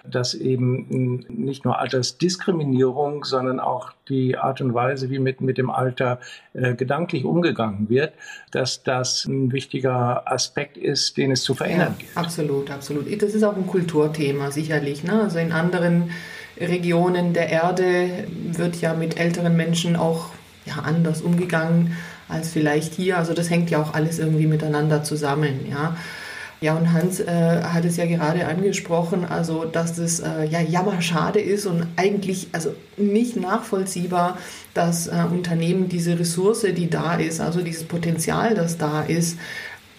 dass 0.04 0.34
eben 0.34 1.24
nicht 1.28 1.64
nur 1.64 1.78
Altersdiskriminierung, 1.78 3.24
sondern 3.24 3.60
auch 3.60 3.92
die 4.08 4.36
Art 4.36 4.60
und 4.60 4.74
Weise, 4.74 5.08
wie 5.10 5.18
mit, 5.18 5.40
mit 5.40 5.56
dem 5.56 5.70
Alter 5.70 6.18
äh, 6.52 6.74
gedanklich 6.74 7.24
umgegangen 7.24 7.88
wird, 7.88 8.14
dass 8.50 8.82
das 8.82 9.24
ein 9.24 9.52
wichtiger 9.52 10.30
Aspekt 10.30 10.76
ist, 10.76 11.16
den 11.16 11.30
es 11.30 11.42
zu 11.42 11.54
verändern 11.54 11.94
ja, 11.96 12.03
gilt. 12.03 12.03
Absolut, 12.14 12.70
absolut. 12.70 13.22
Das 13.22 13.34
ist 13.34 13.42
auch 13.42 13.56
ein 13.56 13.66
Kulturthema 13.66 14.50
sicherlich. 14.50 15.04
Ne? 15.04 15.22
Also 15.22 15.38
in 15.38 15.52
anderen 15.52 16.10
Regionen 16.60 17.32
der 17.32 17.50
Erde 17.50 18.26
wird 18.52 18.80
ja 18.80 18.94
mit 18.94 19.18
älteren 19.18 19.56
Menschen 19.56 19.96
auch 19.96 20.30
ja, 20.66 20.74
anders 20.84 21.20
umgegangen 21.20 21.96
als 22.28 22.50
vielleicht 22.50 22.94
hier. 22.94 23.18
Also 23.18 23.34
das 23.34 23.50
hängt 23.50 23.70
ja 23.70 23.80
auch 23.82 23.94
alles 23.94 24.18
irgendwie 24.18 24.46
miteinander 24.46 25.02
zusammen, 25.02 25.66
ja. 25.68 25.96
Ja, 26.60 26.74
und 26.76 26.94
Hans 26.94 27.20
äh, 27.20 27.62
hat 27.62 27.84
es 27.84 27.98
ja 27.98 28.06
gerade 28.06 28.46
angesprochen, 28.46 29.26
also 29.26 29.66
dass 29.66 29.96
das 29.96 30.20
äh, 30.20 30.46
ja 30.46 30.62
jammerschade 30.62 31.38
ist 31.38 31.66
und 31.66 31.86
eigentlich 31.96 32.48
also 32.52 32.74
nicht 32.96 33.36
nachvollziehbar, 33.36 34.38
dass 34.72 35.08
äh, 35.08 35.12
Unternehmen 35.30 35.90
diese 35.90 36.18
Ressource, 36.18 36.62
die 36.74 36.88
da 36.88 37.16
ist, 37.16 37.42
also 37.42 37.60
dieses 37.60 37.84
Potenzial, 37.84 38.54
das 38.54 38.78
da 38.78 39.02
ist, 39.02 39.36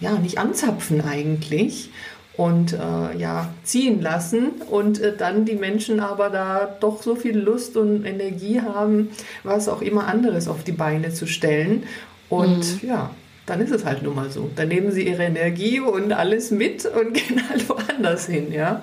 ja 0.00 0.18
nicht 0.18 0.38
anzapfen 0.38 1.02
eigentlich 1.02 1.90
und 2.36 2.74
äh, 2.74 3.16
ja 3.16 3.48
ziehen 3.62 4.02
lassen 4.02 4.50
und 4.70 5.00
äh, 5.00 5.16
dann 5.16 5.44
die 5.44 5.54
Menschen 5.54 6.00
aber 6.00 6.28
da 6.28 6.76
doch 6.80 7.02
so 7.02 7.16
viel 7.16 7.38
Lust 7.38 7.76
und 7.76 8.04
Energie 8.04 8.60
haben, 8.60 9.10
was 9.42 9.68
auch 9.68 9.80
immer 9.80 10.06
anderes 10.06 10.48
auf 10.48 10.62
die 10.64 10.72
Beine 10.72 11.12
zu 11.12 11.26
stellen 11.26 11.84
und 12.28 12.82
mhm. 12.82 12.88
ja, 12.88 13.10
dann 13.46 13.60
ist 13.60 13.70
es 13.70 13.84
halt 13.84 14.02
nun 14.02 14.14
mal 14.16 14.30
so. 14.30 14.50
Dann 14.56 14.68
nehmen 14.68 14.90
sie 14.90 15.06
ihre 15.06 15.22
Energie 15.22 15.80
und 15.80 16.12
alles 16.12 16.50
mit 16.50 16.84
und 16.84 17.14
gehen 17.14 17.48
halt 17.48 17.68
woanders 17.68 18.26
hin, 18.26 18.52
ja. 18.52 18.82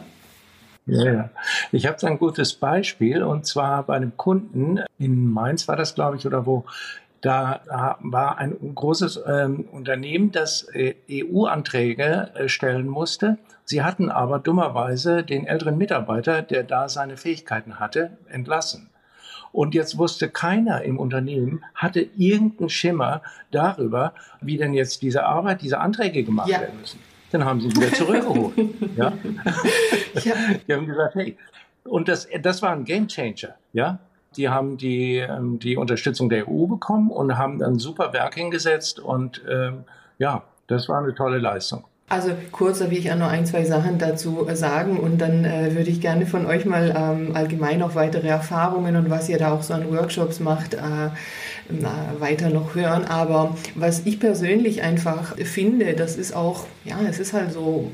Ja, 0.85 1.29
ich 1.71 1.85
habe 1.85 2.05
ein 2.07 2.17
gutes 2.17 2.53
Beispiel 2.53 3.23
und 3.23 3.45
zwar 3.45 3.83
bei 3.83 3.95
einem 3.95 4.17
Kunden 4.17 4.81
in 4.99 5.31
Mainz 5.31 5.67
war 5.69 5.77
das, 5.77 5.95
glaube 5.95 6.17
ich, 6.17 6.25
oder 6.25 6.45
wo. 6.45 6.65
Da 7.23 7.95
war 8.01 8.37
ein 8.37 8.75
großes 8.75 9.21
ähm, 9.25 9.61
Unternehmen, 9.71 10.33
das 10.33 10.63
äh, 10.73 10.95
EU-Anträge 11.09 12.31
äh, 12.35 12.49
stellen 12.49 12.85
musste. 12.85 13.37
Sie 13.63 13.81
hatten 13.81 14.09
aber 14.11 14.39
dummerweise 14.39 15.23
den 15.23 15.47
älteren 15.47 15.77
Mitarbeiter, 15.77 16.41
der 16.41 16.63
da 16.63 16.89
seine 16.89 17.15
Fähigkeiten 17.15 17.79
hatte, 17.79 18.17
entlassen. 18.27 18.89
Und 19.53 19.73
jetzt 19.73 19.97
wusste 19.97 20.27
keiner 20.27 20.81
im 20.81 20.99
Unternehmen, 20.99 21.63
hatte 21.73 22.01
irgendeinen 22.17 22.67
Schimmer 22.67 23.21
darüber, 23.51 24.13
wie 24.41 24.57
denn 24.57 24.73
jetzt 24.73 25.01
diese 25.01 25.23
Arbeit, 25.23 25.61
diese 25.61 25.79
Anträge 25.79 26.25
gemacht 26.25 26.49
ja. 26.49 26.59
werden 26.59 26.77
müssen. 26.81 26.99
Dann 27.31 27.45
haben 27.45 27.61
sie 27.61 27.73
wieder 27.73 27.93
zurückgeholt. 27.93 28.57
ja? 28.97 29.13
ja. 30.21 30.35
Die 30.67 30.73
haben 30.73 30.87
gesagt, 30.87 31.15
hey, 31.15 31.37
und 31.85 32.09
das, 32.09 32.27
das 32.41 32.61
war 32.61 32.71
ein 32.73 32.83
Game 32.83 33.07
Changer, 33.07 33.55
ja. 33.71 33.99
Die 34.37 34.49
haben 34.49 34.77
die, 34.77 35.17
ähm, 35.17 35.59
die 35.59 35.77
Unterstützung 35.77 36.29
der 36.29 36.47
EU 36.49 36.67
bekommen 36.67 37.09
und 37.11 37.37
haben 37.37 37.59
dann 37.59 37.79
super 37.79 38.13
Werk 38.13 38.35
hingesetzt 38.35 38.99
und 38.99 39.41
ähm, 39.49 39.83
ja, 40.17 40.43
das 40.67 40.89
war 40.89 41.01
eine 41.01 41.13
tolle 41.13 41.39
Leistung. 41.39 41.83
Also 42.09 42.31
kurz 42.51 42.79
will 42.79 42.93
ich 42.93 43.11
auch 43.11 43.17
noch 43.17 43.31
ein, 43.31 43.45
zwei 43.45 43.63
Sachen 43.63 43.97
dazu 43.97 44.47
äh, 44.47 44.55
sagen 44.55 44.99
und 44.99 45.19
dann 45.19 45.45
äh, 45.45 45.75
würde 45.75 45.89
ich 45.89 45.99
gerne 45.99 46.27
von 46.27 46.45
euch 46.45 46.65
mal 46.65 46.93
ähm, 46.95 47.35
allgemein 47.35 47.79
noch 47.79 47.95
weitere 47.95 48.27
Erfahrungen 48.27 48.95
und 48.95 49.09
was 49.09 49.29
ihr 49.29 49.39
da 49.39 49.51
auch 49.51 49.63
so 49.63 49.73
an 49.73 49.89
Workshops 49.89 50.39
macht, 50.39 50.75
äh, 50.75 51.09
weiter 52.19 52.49
noch 52.49 52.75
hören. 52.75 53.05
Aber 53.05 53.55
was 53.73 54.05
ich 54.05 54.19
persönlich 54.19 54.83
einfach 54.83 55.35
finde, 55.37 55.93
das 55.93 56.15
ist 56.15 56.35
auch, 56.35 56.65
ja, 56.85 56.97
es 57.09 57.19
ist 57.19 57.33
halt 57.33 57.51
so 57.51 57.89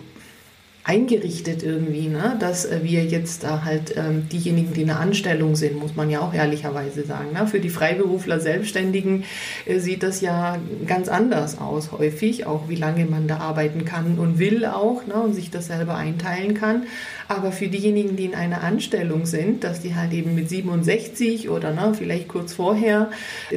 eingerichtet 0.83 1.61
irgendwie, 1.61 2.07
ne? 2.07 2.37
dass 2.39 2.65
äh, 2.65 2.79
wir 2.83 3.03
jetzt 3.03 3.43
da 3.43 3.63
halt 3.63 3.95
ähm, 3.97 4.27
diejenigen, 4.29 4.73
die 4.73 4.81
in 4.81 4.87
der 4.87 4.99
Anstellung 4.99 5.55
sind, 5.55 5.77
muss 5.77 5.95
man 5.95 6.09
ja 6.09 6.21
auch 6.21 6.33
ehrlicherweise 6.33 7.05
sagen. 7.05 7.33
Ne? 7.33 7.47
Für 7.47 7.59
die 7.59 7.69
Freiberufler, 7.69 8.39
Selbstständigen 8.39 9.25
äh, 9.65 9.79
sieht 9.79 10.03
das 10.03 10.21
ja 10.21 10.57
ganz 10.87 11.09
anders 11.09 11.59
aus 11.59 11.91
häufig, 11.91 12.45
auch 12.45 12.69
wie 12.69 12.75
lange 12.75 13.05
man 13.05 13.27
da 13.27 13.37
arbeiten 13.37 13.85
kann 13.85 14.17
und 14.17 14.39
will 14.39 14.65
auch 14.65 15.05
ne? 15.05 15.15
und 15.15 15.33
sich 15.33 15.51
das 15.51 15.67
selber 15.67 15.95
einteilen 15.95 16.53
kann. 16.53 16.83
Aber 17.29 17.51
für 17.51 17.67
diejenigen, 17.67 18.15
die 18.15 18.25
in 18.25 18.33
einer 18.33 18.63
Anstellung 18.63 19.27
sind, 19.27 19.63
dass 19.63 19.81
die 19.81 19.93
halt 19.93 20.11
eben 20.13 20.33
mit 20.33 20.49
67 20.49 21.47
oder 21.49 21.71
ne, 21.71 21.93
vielleicht 21.95 22.27
kurz 22.27 22.53
vorher 22.53 23.11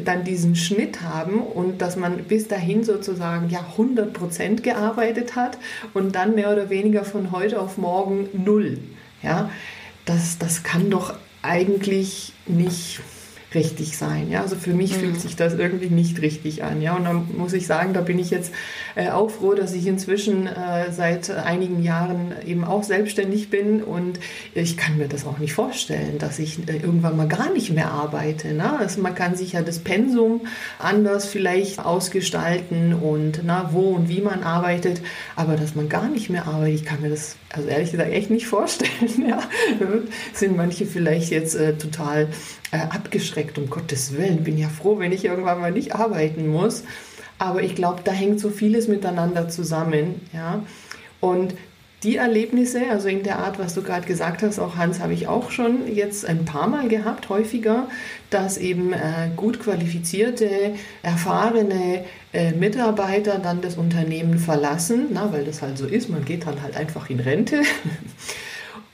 dann 0.05 0.25
diesen 0.25 0.57
Schnitt 0.57 1.01
haben 1.01 1.41
und 1.41 1.81
dass 1.81 1.97
man 1.97 2.19
bis 2.25 2.49
dahin 2.49 2.85
sozusagen 2.85 3.49
ja 3.49 3.61
100 3.61 4.13
Prozent 4.13 4.63
gearbeitet 4.63 5.37
hat 5.37 5.57
und 5.95 6.15
dann 6.15 6.35
mehr 6.35 6.53
oder 6.53 6.69
weniger 6.69 7.03
von 7.03 7.33
heute 7.33 7.59
auf 7.59 7.79
morgen 7.79 8.29
null. 8.35 8.77
Ja, 9.23 9.51
das, 10.05 10.37
das 10.37 10.63
kann 10.65 10.91
doch 10.91 11.15
eigentlich 11.41 12.35
nicht 12.47 13.01
richtig 13.55 13.97
sein. 13.97 14.31
Ja? 14.31 14.43
Also 14.43 14.57
für 14.57 14.73
mich 14.73 14.97
mhm. 14.97 15.01
fühlt 15.01 15.21
sich 15.21 15.37
das 15.37 15.55
irgendwie 15.55 15.89
nicht 15.89 16.21
richtig 16.23 16.63
an. 16.65 16.83
Ja? 16.83 16.95
Und 16.95 17.05
dann 17.05 17.29
muss 17.37 17.53
ich 17.53 17.67
sagen, 17.67 17.93
da 17.93 18.01
bin 18.01 18.19
ich 18.19 18.31
jetzt 18.31 18.53
äh, 18.95 19.11
auch 19.11 19.31
froh, 19.31 19.55
dass 19.55 19.73
ich 19.75 19.87
inzwischen 19.87 20.47
äh, 20.47 20.93
seit 20.93 21.31
einigen 21.31 21.83
Jahren 21.83 22.33
eben 22.47 22.65
auch 22.65 22.83
selbstständig 22.83 23.51
bin 23.51 23.83
und 23.83 24.21
ich 24.55 24.77
kann 24.77 24.99
mir 24.99 25.09
das 25.09 25.27
auch 25.27 25.39
nicht 25.39 25.55
vorstellen, 25.55 26.19
dass 26.19 26.39
ich 26.39 26.59
äh, 26.69 26.77
irgendwann 26.77 27.17
mal 27.17 27.29
gar 27.29 27.53
nicht 27.53 27.71
mehr 27.73 27.91
arbeite. 27.91 28.53
Ne? 28.53 28.79
Also 28.79 29.01
man 29.01 29.15
kann 29.15 29.37
sich 29.37 29.53
ja 29.53 29.63
das 29.63 29.79
Pensum 29.79 30.43
anders 30.79 31.27
vielleicht 31.27 31.79
ausgestalten 31.79 32.95
und 32.95 33.43
na, 33.45 33.71
wo 33.73 33.91
und 33.91 34.09
wie 34.09 34.21
man 34.21 34.43
arbeitet, 34.43 35.01
aber 35.37 35.57
dass 35.57 35.75
man 35.75 35.89
gar 35.89 36.09
nicht 36.09 36.31
mehr 36.31 36.47
arbeitet, 36.47 36.81
ich 36.81 36.85
kann 36.85 37.01
mir 37.01 37.11
das 37.11 37.37
also 37.53 37.69
ehrlich 37.69 37.91
gesagt 37.91 38.11
echt 38.11 38.31
nicht 38.31 38.47
vorstellen. 38.47 38.91
Ja. 39.29 39.43
Sind 40.33 40.57
manche 40.57 40.87
vielleicht 40.87 41.31
jetzt 41.31 41.55
äh, 41.55 41.77
total 41.77 42.29
äh, 42.71 42.79
abgeschreckt, 42.79 43.59
um 43.59 43.69
Gottes 43.71 44.17
Willen. 44.17 44.43
Bin 44.45 44.59
ja 44.59 44.69
froh, 44.69 44.99
wenn 44.99 45.13
ich 45.13 45.25
irgendwann 45.25 45.61
mal 45.61 45.73
nicht 45.73 45.95
arbeiten 45.95 46.49
muss. 46.49 46.85
Aber 47.39 47.63
ich 47.63 47.75
glaube, 47.75 48.01
da 48.05 48.13
hängt 48.13 48.41
so 48.41 48.51
vieles 48.51 48.89
miteinander 48.89 49.49
zusammen. 49.49 50.21
Ja. 50.33 50.63
Und 51.21 51.55
die 52.03 52.17
Erlebnisse, 52.17 52.83
also 52.91 53.09
in 53.09 53.23
der 53.23 53.39
Art, 53.39 53.59
was 53.59 53.75
du 53.75 53.83
gerade 53.83 54.07
gesagt 54.07 54.43
hast, 54.43 54.59
auch 54.59 54.77
Hans, 54.77 55.01
habe 55.01 55.13
ich 55.13 55.29
auch 55.29 55.51
schon 55.51 55.95
jetzt 55.95 56.27
ein 56.27 56.45
paar 56.45 56.67
Mal 56.67 56.89
gehabt, 56.89 57.29
häufiger, 57.29 57.89
dass 58.31 58.59
eben 58.59 58.93
äh, 58.93 59.31
gut 59.37 59.61
qualifizierte, 59.61 60.75
erfahrene 61.03 62.05
äh, 62.33 62.53
Mitarbeiter 62.53 63.39
dann 63.39 63.61
das 63.61 63.77
Unternehmen 63.77 64.39
verlassen, 64.39 65.09
na, 65.13 65.33
weil 65.33 65.45
das 65.45 65.63
halt 65.63 65.79
so 65.79 65.87
ist, 65.87 66.09
man 66.09 66.25
geht 66.25 66.47
dann 66.47 66.61
halt 66.63 66.77
einfach 66.77 67.09
in 67.09 67.21
Rente. 67.21 67.63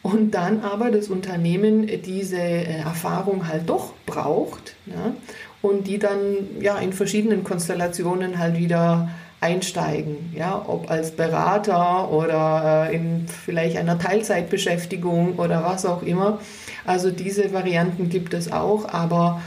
Und 0.02 0.34
dann 0.34 0.60
aber 0.62 0.90
das 0.90 1.08
Unternehmen 1.08 1.86
diese 1.86 2.38
äh, 2.38 2.78
Erfahrung 2.78 3.48
halt 3.48 3.68
doch 3.68 3.92
braucht 4.06 4.74
ja, 4.86 5.12
und 5.60 5.86
die 5.86 5.98
dann 5.98 6.18
ja 6.60 6.78
in 6.78 6.92
verschiedenen 6.92 7.44
Konstellationen 7.44 8.38
halt 8.38 8.56
wieder 8.56 9.10
einsteigen, 9.40 10.32
ja, 10.34 10.64
ob 10.66 10.90
als 10.90 11.12
Berater 11.12 12.10
oder 12.10 12.88
äh, 12.90 12.96
in 12.96 13.28
vielleicht 13.28 13.76
einer 13.76 13.98
Teilzeitbeschäftigung 13.98 15.36
oder 15.36 15.62
was 15.64 15.86
auch 15.86 16.02
immer. 16.02 16.40
Also 16.84 17.10
diese 17.10 17.52
Varianten 17.52 18.08
gibt 18.08 18.34
es 18.34 18.50
auch, 18.50 18.88
aber 18.88 19.40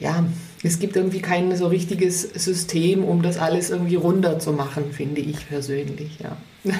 ja, 0.00 0.24
es 0.64 0.80
gibt 0.80 0.96
irgendwie 0.96 1.20
kein 1.20 1.54
so 1.56 1.68
richtiges 1.68 2.22
System, 2.22 3.04
um 3.04 3.22
das 3.22 3.38
alles 3.38 3.70
irgendwie 3.70 3.94
runder 3.94 4.40
zu 4.40 4.52
machen, 4.52 4.90
finde 4.92 5.20
ich 5.20 5.48
persönlich, 5.48 6.18
ja. 6.18 6.36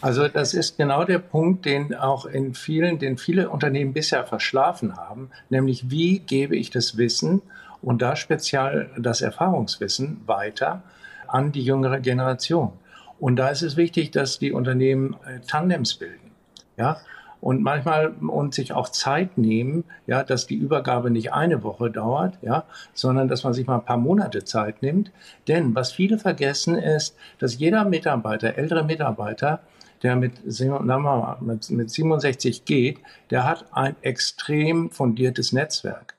Also 0.00 0.28
das 0.28 0.54
ist 0.54 0.78
genau 0.78 1.04
der 1.04 1.18
Punkt, 1.18 1.66
den 1.66 1.94
auch 1.94 2.24
in 2.24 2.54
vielen, 2.54 2.98
den 2.98 3.18
viele 3.18 3.50
Unternehmen 3.50 3.92
bisher 3.92 4.24
verschlafen 4.24 4.96
haben, 4.96 5.30
nämlich 5.50 5.90
wie 5.90 6.20
gebe 6.20 6.56
ich 6.56 6.70
das 6.70 6.96
Wissen 6.96 7.42
und 7.82 8.00
da 8.00 8.16
speziell 8.16 8.90
das 8.96 9.20
Erfahrungswissen 9.20 10.22
weiter 10.26 10.82
an 11.28 11.52
die 11.52 11.62
jüngere 11.62 12.00
Generation. 12.00 12.72
Und 13.20 13.36
da 13.36 13.48
ist 13.48 13.62
es 13.62 13.76
wichtig, 13.76 14.10
dass 14.10 14.38
die 14.38 14.52
Unternehmen 14.52 15.16
äh, 15.26 15.40
Tandems 15.46 15.94
bilden. 15.94 16.30
Ja, 16.76 16.98
und 17.40 17.62
manchmal 17.62 18.08
und 18.08 18.54
sich 18.54 18.72
auch 18.72 18.88
Zeit 18.88 19.38
nehmen, 19.38 19.84
ja, 20.06 20.24
dass 20.24 20.46
die 20.46 20.56
Übergabe 20.56 21.10
nicht 21.10 21.32
eine 21.32 21.62
Woche 21.62 21.90
dauert, 21.90 22.38
ja, 22.42 22.64
sondern 22.94 23.28
dass 23.28 23.44
man 23.44 23.54
sich 23.54 23.66
mal 23.66 23.76
ein 23.76 23.84
paar 23.84 23.96
Monate 23.96 24.44
Zeit 24.44 24.82
nimmt. 24.82 25.12
Denn 25.46 25.74
was 25.74 25.92
viele 25.92 26.18
vergessen 26.18 26.76
ist, 26.76 27.16
dass 27.38 27.58
jeder 27.58 27.84
Mitarbeiter, 27.84 28.56
ältere 28.56 28.84
Mitarbeiter, 28.84 29.60
der 30.02 30.16
mit, 30.16 30.44
mit, 30.44 31.70
mit 31.70 31.90
67 31.90 32.64
geht, 32.64 32.98
der 33.30 33.44
hat 33.44 33.66
ein 33.72 33.96
extrem 34.02 34.90
fundiertes 34.90 35.52
Netzwerk. 35.52 36.14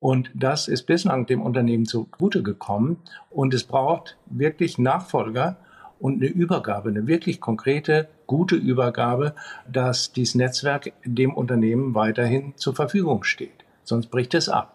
Und 0.00 0.30
das 0.34 0.68
ist 0.68 0.84
bislang 0.84 1.26
dem 1.26 1.42
Unternehmen 1.42 1.86
zugute 1.86 2.42
gekommen. 2.42 2.98
Und 3.30 3.52
es 3.54 3.64
braucht 3.64 4.16
wirklich 4.26 4.78
Nachfolger 4.78 5.56
und 5.98 6.22
eine 6.22 6.30
Übergabe, 6.30 6.90
eine 6.90 7.06
wirklich 7.06 7.40
konkrete, 7.40 8.08
gute 8.26 8.54
Übergabe, 8.54 9.34
dass 9.70 10.12
dieses 10.12 10.36
Netzwerk 10.36 10.92
dem 11.04 11.34
Unternehmen 11.34 11.94
weiterhin 11.94 12.54
zur 12.56 12.74
Verfügung 12.74 13.24
steht. 13.24 13.64
Sonst 13.82 14.08
bricht 14.08 14.34
es 14.34 14.48
ab. 14.48 14.74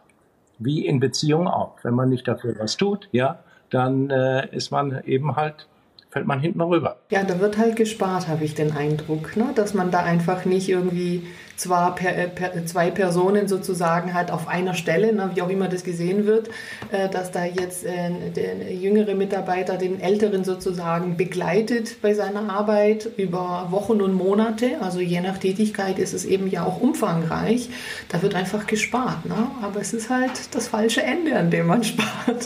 Wie 0.59 0.85
in 0.85 0.99
Beziehungen 0.99 1.47
auch. 1.47 1.77
Wenn 1.83 1.93
man 1.93 2.09
nicht 2.09 2.27
dafür 2.27 2.55
was 2.59 2.77
tut, 2.77 3.07
ja, 3.11 3.39
dann 3.69 4.09
äh, 4.09 4.53
ist 4.55 4.71
man 4.71 5.01
eben 5.05 5.35
halt 5.35 5.67
fällt 6.13 6.27
man 6.27 6.39
hinten 6.39 6.61
rüber. 6.61 6.97
Ja, 7.09 7.23
da 7.23 7.39
wird 7.39 7.57
halt 7.57 7.75
gespart, 7.75 8.27
habe 8.27 8.45
ich 8.45 8.53
den 8.53 8.71
Eindruck, 8.71 9.35
ne? 9.35 9.47
dass 9.55 9.73
man 9.73 9.89
da 9.89 10.03
einfach 10.03 10.45
nicht 10.45 10.69
irgendwie 10.69 11.23
zwar 11.55 11.95
per, 11.95 12.15
äh, 12.15 12.27
per, 12.27 12.65
zwei 12.67 12.91
Personen 12.91 13.47
sozusagen 13.47 14.13
hat 14.13 14.29
auf 14.29 14.47
einer 14.47 14.75
Stelle, 14.75 15.11
ne, 15.11 15.31
wie 15.33 15.41
auch 15.41 15.49
immer 15.49 15.67
das 15.67 15.83
gesehen 15.83 16.27
wird, 16.27 16.49
äh, 16.91 17.09
dass 17.09 17.31
da 17.31 17.45
jetzt 17.45 17.83
äh, 17.83 18.11
der 18.35 18.71
jüngere 18.73 19.15
Mitarbeiter 19.15 19.77
den 19.77 19.99
älteren 19.99 20.43
sozusagen 20.43 21.17
begleitet 21.17 22.01
bei 22.03 22.13
seiner 22.13 22.47
Arbeit 22.47 23.09
über 23.17 23.67
Wochen 23.71 23.99
und 23.99 24.13
Monate. 24.13 24.81
Also 24.81 24.99
je 24.99 25.19
nach 25.19 25.39
Tätigkeit 25.39 25.97
ist 25.97 26.13
es 26.13 26.25
eben 26.25 26.47
ja 26.47 26.63
auch 26.63 26.79
umfangreich. 26.79 27.69
Da 28.09 28.21
wird 28.21 28.35
einfach 28.35 28.67
gespart. 28.67 29.25
Ne? 29.25 29.47
Aber 29.63 29.81
es 29.81 29.93
ist 29.93 30.11
halt 30.11 30.53
das 30.53 30.67
falsche 30.67 31.01
Ende, 31.01 31.35
an 31.37 31.49
dem 31.49 31.65
man 31.65 31.83
spart. 31.83 32.45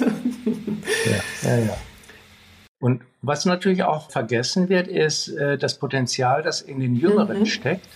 ja, 1.05 1.49
ja, 1.49 1.57
ja. 1.57 1.77
Und 2.79 3.01
was 3.21 3.45
natürlich 3.45 3.83
auch 3.83 4.11
vergessen 4.11 4.69
wird, 4.69 4.87
ist 4.87 5.29
äh, 5.29 5.57
das 5.57 5.79
Potenzial, 5.79 6.43
das 6.43 6.61
in 6.61 6.79
den 6.79 6.95
Jüngeren 6.95 7.39
mhm. 7.39 7.45
steckt. 7.45 7.87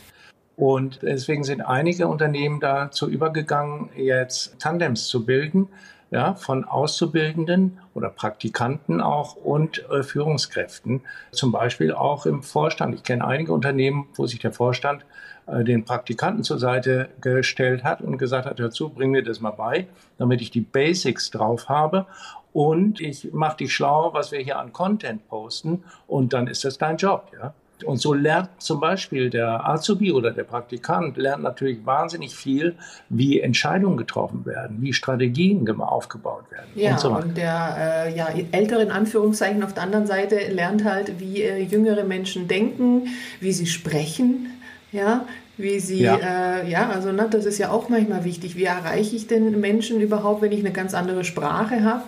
Und 0.55 0.99
deswegen 1.01 1.43
sind 1.43 1.61
einige 1.61 2.07
Unternehmen 2.07 2.59
dazu 2.59 3.09
übergegangen, 3.09 3.89
jetzt 3.95 4.59
Tandems 4.59 5.07
zu 5.07 5.25
bilden, 5.25 5.69
ja, 6.11 6.35
von 6.35 6.65
Auszubildenden 6.65 7.79
oder 7.93 8.09
Praktikanten 8.09 9.01
auch 9.01 9.35
und 9.35 9.89
äh, 9.89 10.03
Führungskräften. 10.03 11.01
Zum 11.31 11.51
Beispiel 11.51 11.93
auch 11.93 12.25
im 12.25 12.43
Vorstand. 12.43 12.93
Ich 12.95 13.03
kenne 13.03 13.25
einige 13.25 13.53
Unternehmen, 13.53 14.07
wo 14.15 14.27
sich 14.27 14.39
der 14.39 14.51
Vorstand 14.51 15.05
äh, 15.47 15.63
den 15.63 15.85
Praktikanten 15.85 16.43
zur 16.43 16.59
Seite 16.59 17.09
gestellt 17.21 17.83
hat 17.83 18.01
und 18.01 18.17
gesagt 18.17 18.45
hat, 18.45 18.59
hör 18.59 18.71
zu, 18.71 18.89
bring 18.89 19.11
mir 19.11 19.23
das 19.23 19.39
mal 19.39 19.51
bei, 19.51 19.87
damit 20.17 20.41
ich 20.41 20.51
die 20.51 20.61
Basics 20.61 21.31
drauf 21.31 21.69
habe 21.69 22.07
und 22.53 22.99
ich 22.99 23.31
mache 23.31 23.57
dich 23.57 23.73
schlau, 23.73 24.13
was 24.13 24.31
wir 24.31 24.39
hier 24.39 24.59
an 24.59 24.73
Content 24.73 25.27
posten 25.27 25.83
und 26.07 26.33
dann 26.33 26.47
ist 26.47 26.65
das 26.65 26.77
dein 26.77 26.97
Job, 26.97 27.31
ja. 27.39 27.53
Und 27.85 27.97
so 27.97 28.13
lernt 28.13 28.49
zum 28.59 28.79
Beispiel 28.79 29.29
der 29.29 29.67
Azubi 29.67 30.11
oder 30.11 30.31
der 30.31 30.43
Praktikant 30.43 31.17
lernt 31.17 31.43
natürlich 31.43 31.85
wahnsinnig 31.85 32.35
viel, 32.35 32.75
wie 33.09 33.39
Entscheidungen 33.39 33.97
getroffen 33.97 34.45
werden, 34.45 34.77
wie 34.81 34.93
Strategien 34.93 35.67
aufgebaut 35.81 36.43
werden. 36.51 36.67
Ja, 36.75 36.91
und, 36.91 36.99
so 36.99 37.09
und 37.11 37.37
der 37.37 38.05
äh, 38.07 38.15
ja, 38.15 38.27
ältere 38.51 38.83
in 38.83 38.91
Anführungszeichen 38.91 39.63
auf 39.63 39.73
der 39.73 39.83
anderen 39.83 40.05
Seite 40.05 40.35
lernt 40.51 40.83
halt, 40.83 41.19
wie 41.19 41.41
äh, 41.41 41.63
jüngere 41.63 42.03
Menschen 42.03 42.47
denken, 42.47 43.07
wie 43.39 43.51
sie 43.51 43.67
sprechen, 43.67 44.47
ja, 44.91 45.25
wie 45.57 45.79
sie, 45.79 46.01
ja, 46.01 46.17
äh, 46.17 46.69
ja 46.69 46.89
also 46.89 47.11
ne, 47.11 47.27
das 47.29 47.45
ist 47.45 47.57
ja 47.57 47.71
auch 47.71 47.89
manchmal 47.89 48.23
wichtig. 48.23 48.55
Wie 48.55 48.65
erreiche 48.65 49.15
ich 49.15 49.27
den 49.27 49.59
Menschen 49.59 50.01
überhaupt, 50.01 50.41
wenn 50.41 50.51
ich 50.51 50.59
eine 50.59 50.71
ganz 50.71 50.93
andere 50.93 51.23
Sprache 51.23 51.83
habe? 51.83 52.03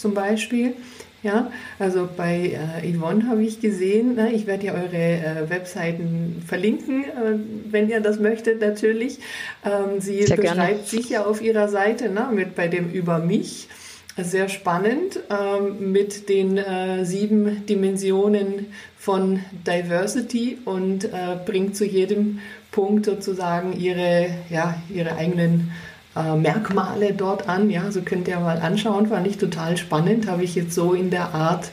Zum 0.00 0.14
Beispiel. 0.14 0.74
Ja, 1.22 1.52
also 1.78 2.08
bei 2.16 2.58
äh, 2.82 2.96
Yvonne 2.96 3.28
habe 3.28 3.42
ich 3.42 3.60
gesehen, 3.60 4.14
ne, 4.14 4.32
ich 4.32 4.46
werde 4.46 4.66
ja 4.66 4.72
eure 4.72 4.96
äh, 4.96 5.50
Webseiten 5.50 6.42
verlinken, 6.46 7.04
äh, 7.04 7.38
wenn 7.70 7.90
ihr 7.90 8.00
das 8.00 8.18
möchtet 8.18 8.62
natürlich. 8.62 9.18
Ähm, 9.62 10.00
sie 10.00 10.22
Sehr 10.22 10.36
beschreibt 10.36 10.56
gerne. 10.56 10.84
sich 10.84 11.10
ja 11.10 11.26
auf 11.26 11.42
ihrer 11.42 11.68
Seite 11.68 12.08
ne, 12.08 12.28
mit 12.32 12.54
bei 12.54 12.68
dem 12.68 12.90
Über 12.90 13.18
mich. 13.18 13.68
Sehr 14.16 14.48
spannend 14.48 15.20
ähm, 15.30 15.92
mit 15.92 16.28
den 16.28 16.56
äh, 16.58 17.04
sieben 17.04 17.64
Dimensionen 17.66 18.66
von 18.98 19.40
Diversity 19.66 20.58
und 20.64 21.04
äh, 21.04 21.36
bringt 21.46 21.76
zu 21.76 21.84
jedem 21.84 22.40
Punkt 22.70 23.06
sozusagen 23.06 23.78
ihre, 23.78 24.30
ja, 24.50 24.80
ihre 24.92 25.16
eigenen 25.16 25.70
äh, 25.70 25.89
Merkmale 26.14 27.12
dort 27.14 27.48
an. 27.48 27.70
Ja, 27.70 27.90
so 27.92 28.02
könnt 28.02 28.28
ihr 28.28 28.40
mal 28.40 28.58
anschauen, 28.58 29.08
fand 29.08 29.26
ich 29.26 29.38
total 29.38 29.76
spannend, 29.76 30.26
habe 30.28 30.42
ich 30.42 30.54
jetzt 30.54 30.74
so 30.74 30.94
in 30.94 31.10
der 31.10 31.34
Art 31.34 31.70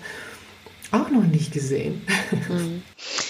auch 0.92 1.10
noch 1.10 1.24
nicht 1.24 1.52
gesehen. 1.52 2.02
Mhm. 2.50 2.82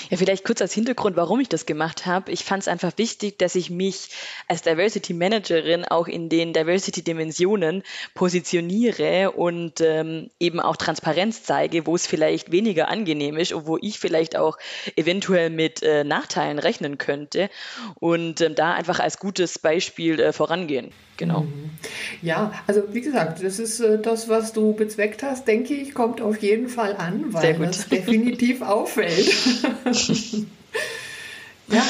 Ja, 0.10 0.18
vielleicht 0.18 0.46
kurz 0.46 0.62
als 0.62 0.74
Hintergrund, 0.74 1.18
warum 1.18 1.40
ich 1.40 1.50
das 1.50 1.66
gemacht 1.66 2.06
habe. 2.06 2.32
Ich 2.32 2.46
fand 2.46 2.62
es 2.62 2.68
einfach 2.68 2.94
wichtig, 2.98 3.38
dass 3.40 3.56
ich 3.56 3.70
mich 3.70 4.10
als 4.48 4.62
Diversity 4.62 5.14
Managerin 5.14 5.84
auch 5.84 6.08
in 6.08 6.30
den 6.30 6.54
Diversity-Dimensionen 6.54 7.84
positioniere 8.14 9.32
und 9.32 9.82
ähm, 9.82 10.30
eben 10.40 10.60
auch 10.60 10.78
Transparenz 10.78 11.44
zeige, 11.44 11.86
wo 11.86 11.96
es 11.96 12.08
vielleicht 12.08 12.52
weniger 12.52 12.88
angenehm 12.88 13.38
ist 13.38 13.52
und 13.52 13.68
wo 13.68 13.78
ich 13.82 14.00
vielleicht 14.00 14.38
auch 14.38 14.58
eventuell 14.96 15.50
mit 15.50 15.84
äh, 15.84 16.04
Nachteilen 16.04 16.60
rechnen 16.60 16.98
könnte 16.98 17.50
und 17.96 18.42
ähm, 18.42 18.56
da 18.56 18.74
einfach 18.74 19.00
als 19.00 19.20
gutes 19.20 19.60
Beispiel 19.60 20.20
äh, 20.20 20.32
vorangehen. 20.32 20.94
Genau. 21.18 21.42
Mhm. 21.42 21.72
Ja, 22.22 22.54
also 22.68 22.84
wie 22.92 23.02
gesagt, 23.02 23.44
das 23.44 23.60
ist 23.60 23.80
äh, 23.80 24.00
das, 24.00 24.30
was 24.30 24.54
du 24.54 24.74
bezweckt 24.74 25.24
hast, 25.24 25.48
denke 25.48 25.74
ich, 25.74 25.94
kommt 25.94 26.22
auf 26.22 26.38
jeden 26.38 26.70
Fall 26.70 26.96
an, 26.96 27.34
weil 27.34 27.58
das 27.58 27.90
definitiv 27.90 28.62
auffällt. 28.62 29.34
ja, 31.68 31.84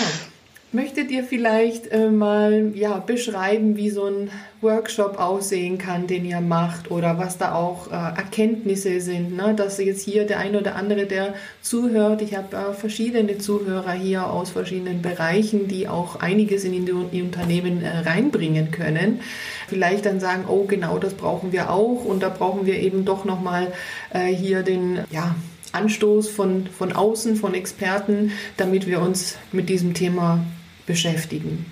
Möchtet 0.73 1.11
ihr 1.11 1.23
vielleicht 1.23 1.87
äh, 1.93 2.09
mal 2.09 2.73
ja, 2.75 2.97
beschreiben, 2.97 3.77
wie 3.77 3.89
so 3.89 4.03
ein 4.03 4.29
Workshop 4.59 5.17
aussehen 5.17 5.77
kann, 5.77 6.07
den 6.07 6.25
ihr 6.25 6.41
macht 6.41 6.91
oder 6.91 7.17
was 7.17 7.37
da 7.37 7.55
auch 7.55 7.87
äh, 7.87 7.95
Erkenntnisse 7.95 8.99
sind? 8.99 9.37
Ne? 9.37 9.55
Dass 9.55 9.77
jetzt 9.77 10.03
hier 10.03 10.25
der 10.25 10.39
eine 10.39 10.59
oder 10.59 10.75
andere, 10.75 11.05
der 11.05 11.35
zuhört, 11.61 12.21
ich 12.21 12.35
habe 12.35 12.55
äh, 12.57 12.73
verschiedene 12.73 13.37
Zuhörer 13.37 13.93
hier 13.93 14.29
aus 14.29 14.49
verschiedenen 14.49 15.01
Bereichen, 15.01 15.69
die 15.69 15.87
auch 15.87 16.17
einiges 16.17 16.65
in 16.65 16.73
die, 16.73 16.91
in 16.91 17.11
die 17.11 17.21
Unternehmen 17.21 17.81
äh, 17.81 17.99
reinbringen 17.99 18.69
können. 18.69 19.21
Vielleicht 19.69 20.05
dann 20.05 20.19
sagen, 20.19 20.45
oh 20.49 20.65
genau, 20.65 20.99
das 20.99 21.13
brauchen 21.13 21.53
wir 21.53 21.71
auch 21.71 22.03
und 22.03 22.21
da 22.21 22.27
brauchen 22.27 22.65
wir 22.65 22.77
eben 22.77 23.05
doch 23.05 23.23
nochmal 23.23 23.71
äh, 24.13 24.27
hier 24.27 24.63
den, 24.63 24.99
ja, 25.11 25.33
Anstoß 25.71 26.29
von, 26.29 26.67
von 26.67 26.93
außen, 26.93 27.35
von 27.35 27.53
Experten, 27.53 28.31
damit 28.57 28.87
wir 28.87 29.01
uns 29.01 29.37
mit 29.51 29.69
diesem 29.69 29.93
Thema 29.93 30.43
beschäftigen 30.85 31.65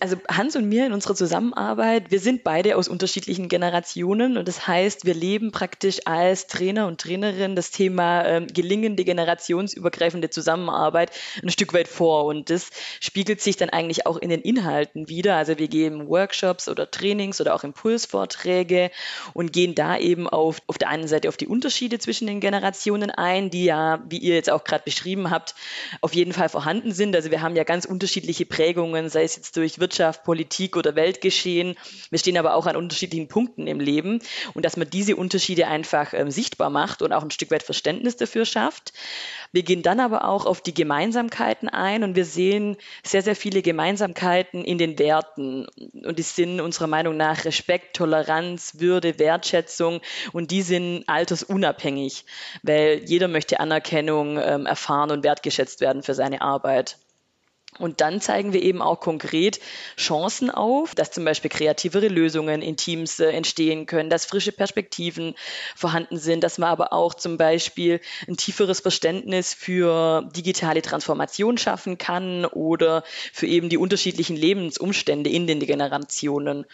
also 0.00 0.16
Hans 0.28 0.56
und 0.56 0.68
mir 0.68 0.86
in 0.86 0.92
unserer 0.92 1.14
Zusammenarbeit, 1.14 2.10
wir 2.10 2.20
sind 2.20 2.44
beide 2.44 2.76
aus 2.76 2.88
unterschiedlichen 2.88 3.48
Generationen 3.48 4.36
und 4.36 4.46
das 4.46 4.66
heißt, 4.66 5.04
wir 5.04 5.14
leben 5.14 5.52
praktisch 5.52 6.00
als 6.06 6.46
Trainer 6.46 6.86
und 6.86 7.00
Trainerin 7.00 7.56
das 7.56 7.70
Thema 7.70 8.24
ähm, 8.24 8.46
gelingende 8.46 9.04
generationsübergreifende 9.04 10.30
Zusammenarbeit 10.30 11.10
ein 11.42 11.50
Stück 11.50 11.74
weit 11.74 11.88
vor 11.88 12.26
und 12.26 12.50
das 12.50 12.70
spiegelt 13.00 13.40
sich 13.40 13.56
dann 13.56 13.70
eigentlich 13.70 14.06
auch 14.06 14.16
in 14.16 14.30
den 14.30 14.40
Inhalten 14.40 15.08
wieder. 15.08 15.36
Also 15.36 15.58
wir 15.58 15.68
geben 15.68 16.08
Workshops 16.08 16.68
oder 16.68 16.90
Trainings 16.90 17.40
oder 17.40 17.54
auch 17.54 17.64
Impulsvorträge 17.64 18.90
und 19.34 19.52
gehen 19.52 19.74
da 19.74 19.98
eben 19.98 20.28
auf, 20.28 20.62
auf 20.66 20.78
der 20.78 20.88
einen 20.88 21.08
Seite 21.08 21.28
auf 21.28 21.36
die 21.36 21.48
Unterschiede 21.48 21.98
zwischen 21.98 22.26
den 22.26 22.40
Generationen 22.40 23.10
ein, 23.10 23.50
die 23.50 23.64
ja, 23.64 24.02
wie 24.08 24.18
ihr 24.18 24.34
jetzt 24.34 24.50
auch 24.50 24.64
gerade 24.64 24.84
beschrieben 24.84 25.30
habt, 25.30 25.54
auf 26.00 26.14
jeden 26.14 26.32
Fall 26.32 26.48
vorhanden 26.48 26.92
sind. 26.92 27.16
Also 27.16 27.30
wir 27.30 27.42
haben 27.42 27.56
ja 27.56 27.64
ganz 27.64 27.84
unterschiedliche 27.84 28.46
Prägungen, 28.46 29.08
sei 29.08 29.24
es 29.24 29.36
jetzt 29.36 29.56
durch 29.56 29.80
Wirtschaft, 29.88 30.22
Politik 30.22 30.76
oder 30.76 30.96
Weltgeschehen. 30.96 31.74
Wir 32.10 32.18
stehen 32.18 32.36
aber 32.36 32.54
auch 32.54 32.66
an 32.66 32.76
unterschiedlichen 32.76 33.26
Punkten 33.26 33.66
im 33.66 33.80
Leben 33.80 34.20
und 34.52 34.66
dass 34.66 34.76
man 34.76 34.90
diese 34.90 35.16
Unterschiede 35.16 35.66
einfach 35.66 36.12
ähm, 36.12 36.30
sichtbar 36.30 36.68
macht 36.68 37.00
und 37.00 37.14
auch 37.14 37.22
ein 37.22 37.30
Stück 37.30 37.50
weit 37.50 37.62
Verständnis 37.62 38.16
dafür 38.16 38.44
schafft. 38.44 38.92
Wir 39.50 39.62
gehen 39.62 39.80
dann 39.80 39.98
aber 39.98 40.28
auch 40.28 40.44
auf 40.44 40.60
die 40.60 40.74
Gemeinsamkeiten 40.74 41.70
ein 41.70 42.04
und 42.04 42.16
wir 42.16 42.26
sehen 42.26 42.76
sehr, 43.02 43.22
sehr 43.22 43.34
viele 43.34 43.62
Gemeinsamkeiten 43.62 44.62
in 44.62 44.76
den 44.76 44.98
Werten. 44.98 45.66
Und 46.04 46.18
die 46.18 46.22
sind 46.22 46.60
unserer 46.60 46.86
Meinung 46.86 47.16
nach 47.16 47.46
Respekt, 47.46 47.96
Toleranz, 47.96 48.74
Würde, 48.78 49.18
Wertschätzung 49.18 50.02
und 50.34 50.50
die 50.50 50.60
sind 50.60 51.04
altersunabhängig, 51.06 52.26
weil 52.62 53.00
jeder 53.06 53.28
möchte 53.28 53.58
Anerkennung 53.58 54.38
ähm, 54.38 54.66
erfahren 54.66 55.10
und 55.10 55.24
wertgeschätzt 55.24 55.80
werden 55.80 56.02
für 56.02 56.12
seine 56.12 56.42
Arbeit. 56.42 56.98
Und 57.78 58.00
dann 58.00 58.20
zeigen 58.20 58.52
wir 58.52 58.62
eben 58.62 58.82
auch 58.82 59.00
konkret 59.00 59.60
Chancen 59.96 60.50
auf, 60.50 60.94
dass 60.94 61.10
zum 61.10 61.24
Beispiel 61.24 61.50
kreativere 61.50 62.08
Lösungen 62.08 62.62
in 62.62 62.76
Teams 62.76 63.20
äh, 63.20 63.30
entstehen 63.30 63.86
können, 63.86 64.10
dass 64.10 64.26
frische 64.26 64.52
Perspektiven 64.52 65.34
vorhanden 65.76 66.18
sind, 66.18 66.42
dass 66.44 66.58
man 66.58 66.70
aber 66.70 66.92
auch 66.92 67.14
zum 67.14 67.36
Beispiel 67.36 68.00
ein 68.26 68.36
tieferes 68.36 68.80
Verständnis 68.80 69.54
für 69.54 70.28
digitale 70.34 70.82
Transformation 70.82 71.58
schaffen 71.58 71.98
kann 71.98 72.44
oder 72.44 73.04
für 73.32 73.46
eben 73.46 73.68
die 73.68 73.78
unterschiedlichen 73.78 74.36
Lebensumstände 74.36 75.30
in 75.30 75.46
den 75.46 75.60
Generationen. 75.60 76.66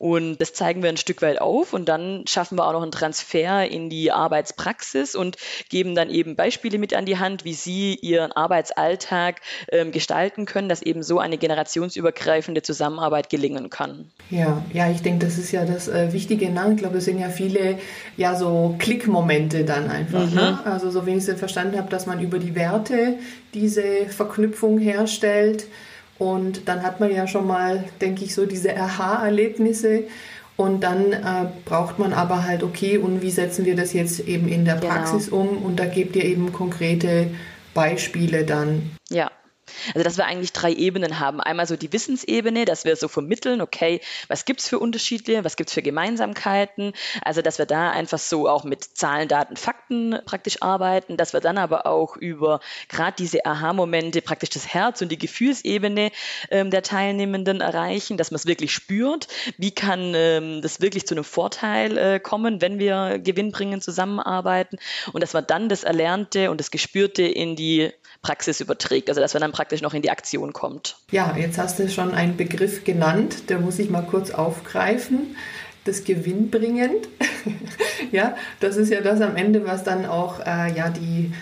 Und 0.00 0.38
das 0.38 0.54
zeigen 0.54 0.82
wir 0.82 0.88
ein 0.88 0.96
Stück 0.96 1.20
weit 1.20 1.42
auf 1.42 1.74
und 1.74 1.86
dann 1.86 2.24
schaffen 2.26 2.56
wir 2.56 2.66
auch 2.66 2.72
noch 2.72 2.80
einen 2.80 2.90
Transfer 2.90 3.70
in 3.70 3.90
die 3.90 4.10
Arbeitspraxis 4.10 5.14
und 5.14 5.36
geben 5.68 5.94
dann 5.94 6.08
eben 6.08 6.36
Beispiele 6.36 6.78
mit 6.78 6.94
an 6.94 7.04
die 7.04 7.18
Hand, 7.18 7.44
wie 7.44 7.52
Sie 7.52 7.96
Ihren 7.96 8.32
Arbeitsalltag 8.32 9.42
ähm, 9.70 9.92
gestalten 9.92 10.46
können, 10.46 10.70
dass 10.70 10.80
eben 10.80 11.02
so 11.02 11.18
eine 11.18 11.36
generationsübergreifende 11.36 12.62
Zusammenarbeit 12.62 13.28
gelingen 13.28 13.68
kann. 13.68 14.10
Ja, 14.30 14.64
ja, 14.72 14.90
ich 14.90 15.02
denke, 15.02 15.26
das 15.26 15.36
ist 15.36 15.52
ja 15.52 15.66
das 15.66 15.86
äh, 15.86 16.14
Wichtige. 16.14 16.48
Ne? 16.48 16.70
Ich 16.70 16.78
glaube, 16.78 16.96
es 16.96 17.04
sind 17.04 17.18
ja 17.18 17.28
viele 17.28 17.78
ja 18.16 18.34
so 18.36 18.76
Klickmomente 18.78 19.66
dann 19.66 19.90
einfach. 19.90 20.24
Mhm. 20.24 20.34
Ne? 20.34 20.60
Also 20.64 20.90
so 20.90 21.04
wie 21.04 21.10
ich 21.10 21.28
es 21.28 21.38
verstanden 21.38 21.76
habe, 21.76 21.90
dass 21.90 22.06
man 22.06 22.22
über 22.22 22.38
die 22.38 22.54
Werte 22.54 23.18
diese 23.52 24.06
Verknüpfung 24.08 24.78
herstellt 24.78 25.66
und 26.20 26.68
dann 26.68 26.82
hat 26.82 27.00
man 27.00 27.10
ja 27.10 27.26
schon 27.26 27.46
mal, 27.46 27.82
denke 28.02 28.24
ich, 28.26 28.34
so 28.34 28.44
diese 28.44 28.76
Aha-Erlebnisse. 28.76 30.04
Und 30.58 30.82
dann 30.82 31.14
äh, 31.14 31.46
braucht 31.64 31.98
man 31.98 32.12
aber 32.12 32.44
halt, 32.44 32.62
okay, 32.62 32.98
und 32.98 33.22
wie 33.22 33.30
setzen 33.30 33.64
wir 33.64 33.74
das 33.74 33.94
jetzt 33.94 34.20
eben 34.28 34.46
in 34.46 34.66
der 34.66 34.76
genau. 34.76 34.92
Praxis 34.92 35.30
genau. 35.30 35.40
um? 35.40 35.56
Und 35.62 35.80
da 35.80 35.86
gebt 35.86 36.14
ihr 36.16 36.24
eben 36.26 36.52
konkrete 36.52 37.28
Beispiele 37.72 38.44
dann. 38.44 38.90
Ja, 39.08 39.29
also 39.94 40.04
dass 40.04 40.16
wir 40.16 40.26
eigentlich 40.26 40.52
drei 40.52 40.72
Ebenen 40.72 41.18
haben. 41.18 41.40
Einmal 41.40 41.66
so 41.66 41.76
die 41.76 41.92
Wissensebene, 41.92 42.64
dass 42.64 42.84
wir 42.84 42.96
so 42.96 43.08
vermitteln, 43.08 43.60
okay, 43.60 44.00
was 44.28 44.44
gibt 44.44 44.60
es 44.60 44.68
für 44.68 44.78
Unterschiede, 44.78 45.44
was 45.44 45.56
gibt 45.56 45.70
es 45.70 45.74
für 45.74 45.82
Gemeinsamkeiten. 45.82 46.92
Also 47.22 47.42
dass 47.42 47.58
wir 47.58 47.66
da 47.66 47.90
einfach 47.90 48.18
so 48.18 48.48
auch 48.48 48.64
mit 48.64 48.84
Zahlen, 48.84 49.28
Daten, 49.28 49.56
Fakten 49.56 50.18
praktisch 50.24 50.62
arbeiten, 50.62 51.16
dass 51.16 51.32
wir 51.32 51.40
dann 51.40 51.58
aber 51.58 51.86
auch 51.86 52.16
über 52.16 52.60
gerade 52.88 53.14
diese 53.18 53.44
Aha-Momente 53.44 54.22
praktisch 54.22 54.50
das 54.50 54.66
Herz 54.66 55.02
und 55.02 55.10
die 55.10 55.18
Gefühlsebene 55.18 56.10
ähm, 56.50 56.70
der 56.70 56.82
Teilnehmenden 56.82 57.60
erreichen, 57.60 58.16
dass 58.16 58.30
man 58.30 58.36
es 58.36 58.46
wirklich 58.46 58.72
spürt. 58.72 59.28
Wie 59.58 59.70
kann 59.70 60.12
ähm, 60.14 60.62
das 60.62 60.80
wirklich 60.80 61.06
zu 61.06 61.14
einem 61.14 61.24
Vorteil 61.24 61.96
äh, 61.96 62.20
kommen, 62.20 62.60
wenn 62.60 62.78
wir 62.78 63.18
gewinnbringend 63.18 63.82
zusammenarbeiten 63.82 64.78
und 65.12 65.22
dass 65.22 65.32
man 65.32 65.46
dann 65.46 65.68
das 65.68 65.84
Erlernte 65.84 66.50
und 66.50 66.58
das 66.58 66.70
Gespürte 66.70 67.22
in 67.22 67.56
die 67.56 67.90
Praxis 68.22 68.60
überträgt. 68.60 69.08
Also 69.08 69.20
dass 69.20 69.34
man 69.34 69.40
dann 69.40 69.52
praktisch 69.52 69.69
noch 69.82 69.94
in 69.94 70.02
die 70.02 70.10
Aktion 70.10 70.52
kommt. 70.52 70.96
Ja, 71.10 71.36
jetzt 71.36 71.58
hast 71.58 71.78
du 71.78 71.88
schon 71.88 72.12
einen 72.12 72.36
Begriff 72.36 72.84
genannt, 72.84 73.48
der 73.48 73.58
muss 73.58 73.78
ich 73.78 73.90
mal 73.90 74.02
kurz 74.02 74.30
aufgreifen. 74.30 75.36
Das 75.84 76.04
gewinnbringend. 76.04 77.08
ja, 78.12 78.36
das 78.60 78.76
ist 78.76 78.90
ja 78.90 79.00
das 79.00 79.20
am 79.22 79.36
Ende, 79.36 79.66
was 79.66 79.82
dann 79.82 80.04
auch 80.04 80.40
äh, 80.40 80.72
ja 80.76 80.90
die 80.90 81.32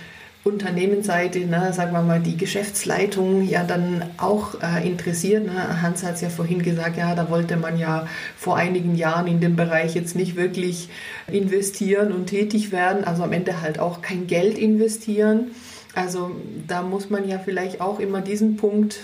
Unternehmensseite, 0.45 1.41
ne, 1.41 1.73
sagen 1.73 1.93
wir 1.93 2.03
mal, 2.03 2.21
die 2.21 2.37
Geschäftsleitung 2.37 3.47
ja 3.47 3.65
dann 3.65 4.03
auch 4.17 4.55
äh, 4.63 4.87
interessiert. 4.87 5.45
Ne? 5.45 5.83
Hans 5.83 6.03
hat 6.03 6.15
es 6.15 6.21
ja 6.21 6.31
vorhin 6.31 6.63
gesagt, 6.63 6.97
ja, 6.97 7.15
da 7.15 7.29
wollte 7.31 7.57
man 7.57 7.79
ja 7.79 8.07
vor 8.37 8.57
einigen 8.57 8.95
Jahren 8.95 9.27
in 9.27 9.41
dem 9.41 9.57
Bereich 9.57 9.95
jetzt 9.95 10.17
nicht 10.17 10.37
wirklich 10.37 10.89
investieren 11.31 12.13
und 12.13 12.27
tätig 12.27 12.73
werden, 12.73 13.05
also 13.05 13.25
am 13.25 13.33
Ende 13.33 13.61
halt 13.61 13.79
auch 13.79 14.01
kein 14.01 14.27
Geld 14.27 14.57
investieren. 14.57 15.51
Also 15.95 16.31
da 16.67 16.83
muss 16.83 17.11
man 17.11 17.29
ja 17.29 17.39
vielleicht 17.39 17.81
auch 17.81 17.99
immer 17.99 18.21
diesen 18.21 18.57
Punkt 18.57 19.01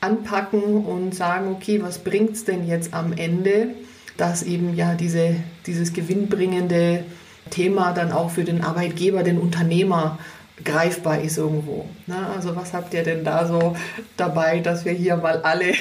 anpacken 0.00 0.84
und 0.84 1.14
sagen, 1.14 1.52
okay, 1.52 1.82
was 1.82 1.98
bringt 1.98 2.32
es 2.32 2.44
denn 2.44 2.66
jetzt 2.66 2.94
am 2.94 3.12
Ende, 3.12 3.68
dass 4.16 4.42
eben 4.42 4.74
ja 4.74 4.94
diese, 4.94 5.36
dieses 5.66 5.92
gewinnbringende 5.92 7.04
Thema 7.50 7.92
dann 7.92 8.12
auch 8.12 8.30
für 8.30 8.44
den 8.44 8.62
Arbeitgeber, 8.62 9.22
den 9.22 9.38
Unternehmer 9.38 10.18
greifbar 10.64 11.20
ist 11.20 11.38
irgendwo. 11.38 11.88
Na, 12.06 12.32
also 12.34 12.56
was 12.56 12.72
habt 12.72 12.94
ihr 12.94 13.02
denn 13.02 13.24
da 13.24 13.46
so 13.46 13.76
dabei, 14.16 14.60
dass 14.60 14.84
wir 14.84 14.92
hier 14.92 15.16
mal 15.16 15.42
alle 15.42 15.74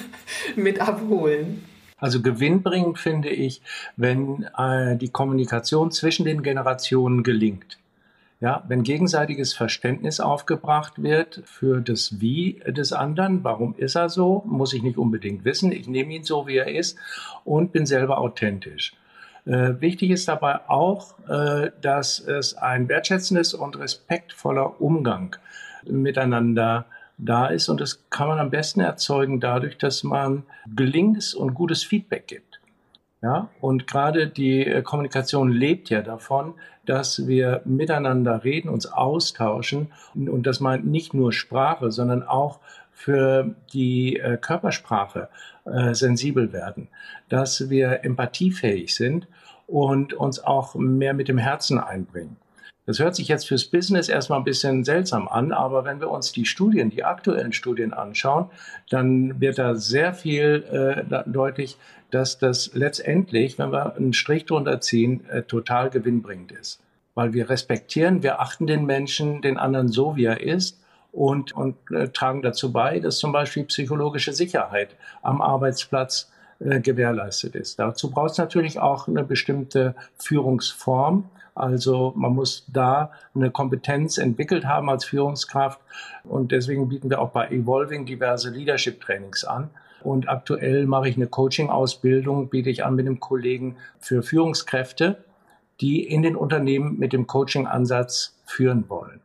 mit 0.56 0.80
abholen? 0.80 1.64
Also 1.98 2.22
gewinnbringend 2.22 2.98
finde 2.98 3.28
ich, 3.28 3.60
wenn 3.96 4.46
äh, 4.56 4.96
die 4.96 5.10
Kommunikation 5.10 5.90
zwischen 5.90 6.24
den 6.24 6.42
Generationen 6.42 7.22
gelingt. 7.22 7.79
Ja, 8.40 8.64
wenn 8.68 8.82
gegenseitiges 8.84 9.52
Verständnis 9.52 10.18
aufgebracht 10.18 11.02
wird 11.02 11.42
für 11.44 11.82
das 11.82 12.22
Wie 12.22 12.62
des 12.66 12.94
anderen, 12.94 13.44
warum 13.44 13.74
ist 13.74 13.96
er 13.96 14.08
so, 14.08 14.42
muss 14.46 14.72
ich 14.72 14.82
nicht 14.82 14.96
unbedingt 14.96 15.44
wissen. 15.44 15.72
Ich 15.72 15.86
nehme 15.86 16.14
ihn 16.14 16.24
so, 16.24 16.46
wie 16.46 16.56
er 16.56 16.74
ist 16.74 16.96
und 17.44 17.70
bin 17.70 17.84
selber 17.84 18.16
authentisch. 18.16 18.94
Äh, 19.44 19.80
wichtig 19.80 20.10
ist 20.10 20.26
dabei 20.26 20.68
auch, 20.68 21.18
äh, 21.28 21.70
dass 21.82 22.18
es 22.18 22.54
ein 22.54 22.88
wertschätzendes 22.88 23.52
und 23.52 23.78
respektvoller 23.78 24.80
Umgang 24.80 25.36
miteinander 25.84 26.86
da 27.18 27.46
ist 27.46 27.68
und 27.68 27.80
das 27.82 28.08
kann 28.08 28.28
man 28.28 28.38
am 28.38 28.48
besten 28.48 28.80
erzeugen 28.80 29.40
dadurch, 29.40 29.76
dass 29.76 30.02
man 30.02 30.44
gelingendes 30.74 31.34
und 31.34 31.52
gutes 31.52 31.84
Feedback 31.84 32.26
gibt. 32.26 32.49
Ja, 33.22 33.50
und 33.60 33.86
gerade 33.86 34.28
die 34.28 34.66
äh, 34.66 34.82
Kommunikation 34.82 35.50
lebt 35.50 35.90
ja 35.90 36.00
davon, 36.00 36.54
dass 36.86 37.26
wir 37.26 37.60
miteinander 37.66 38.44
reden, 38.44 38.70
uns 38.70 38.86
austauschen. 38.86 39.92
Und 40.14 40.46
das 40.46 40.60
meint 40.60 40.86
nicht 40.86 41.12
nur 41.12 41.32
Sprache, 41.32 41.90
sondern 41.90 42.22
auch 42.22 42.60
für 42.92 43.54
die 43.72 44.16
äh, 44.16 44.38
Körpersprache 44.38 45.28
äh, 45.66 45.94
sensibel 45.94 46.52
werden, 46.52 46.88
dass 47.28 47.68
wir 47.68 48.04
empathiefähig 48.04 48.94
sind 48.94 49.28
und 49.66 50.14
uns 50.14 50.42
auch 50.42 50.74
mehr 50.74 51.12
mit 51.12 51.28
dem 51.28 51.38
Herzen 51.38 51.78
einbringen. 51.78 52.36
Das 52.90 52.98
hört 52.98 53.14
sich 53.14 53.28
jetzt 53.28 53.46
fürs 53.46 53.66
Business 53.66 54.08
erstmal 54.08 54.40
ein 54.40 54.44
bisschen 54.44 54.82
seltsam 54.82 55.28
an, 55.28 55.52
aber 55.52 55.84
wenn 55.84 56.00
wir 56.00 56.10
uns 56.10 56.32
die 56.32 56.44
Studien, 56.44 56.90
die 56.90 57.04
aktuellen 57.04 57.52
Studien 57.52 57.92
anschauen, 57.92 58.46
dann 58.88 59.40
wird 59.40 59.58
da 59.58 59.76
sehr 59.76 60.12
viel 60.12 60.64
äh, 61.08 61.22
deutlich, 61.24 61.76
dass 62.10 62.40
das 62.40 62.72
letztendlich, 62.74 63.60
wenn 63.60 63.70
wir 63.70 63.94
einen 63.94 64.12
Strich 64.12 64.44
drunter 64.46 64.80
ziehen, 64.80 65.24
äh, 65.28 65.42
total 65.42 65.90
gewinnbringend 65.90 66.50
ist. 66.50 66.80
Weil 67.14 67.32
wir 67.32 67.48
respektieren, 67.48 68.24
wir 68.24 68.40
achten 68.40 68.66
den 68.66 68.86
Menschen, 68.86 69.40
den 69.40 69.56
anderen 69.56 69.86
so, 69.86 70.16
wie 70.16 70.24
er 70.24 70.40
ist 70.40 70.80
und, 71.12 71.52
und 71.52 71.76
äh, 71.92 72.08
tragen 72.08 72.42
dazu 72.42 72.72
bei, 72.72 72.98
dass 72.98 73.18
zum 73.18 73.30
Beispiel 73.30 73.66
psychologische 73.66 74.32
Sicherheit 74.32 74.96
am 75.22 75.40
Arbeitsplatz 75.42 76.28
äh, 76.58 76.80
gewährleistet 76.80 77.54
ist. 77.54 77.78
Dazu 77.78 78.10
braucht 78.10 78.32
es 78.32 78.38
natürlich 78.38 78.80
auch 78.80 79.06
eine 79.06 79.22
bestimmte 79.22 79.94
Führungsform 80.18 81.30
also 81.54 82.12
man 82.16 82.34
muss 82.34 82.64
da 82.72 83.12
eine 83.34 83.50
Kompetenz 83.50 84.18
entwickelt 84.18 84.64
haben 84.64 84.88
als 84.90 85.04
Führungskraft. 85.04 85.80
Und 86.24 86.52
deswegen 86.52 86.88
bieten 86.88 87.10
wir 87.10 87.20
auch 87.20 87.30
bei 87.30 87.48
Evolving 87.48 88.06
diverse 88.06 88.50
Leadership-Trainings 88.50 89.44
an. 89.44 89.70
Und 90.02 90.28
aktuell 90.28 90.86
mache 90.86 91.08
ich 91.08 91.16
eine 91.16 91.26
Coaching-Ausbildung, 91.26 92.48
biete 92.48 92.70
ich 92.70 92.84
an 92.84 92.94
mit 92.94 93.06
einem 93.06 93.20
Kollegen 93.20 93.76
für 93.98 94.22
Führungskräfte, 94.22 95.24
die 95.80 96.02
in 96.02 96.22
den 96.22 96.36
Unternehmen 96.36 96.98
mit 96.98 97.12
dem 97.12 97.26
Coaching-Ansatz 97.26 98.38
führen 98.44 98.88
wollen. 98.88 99.20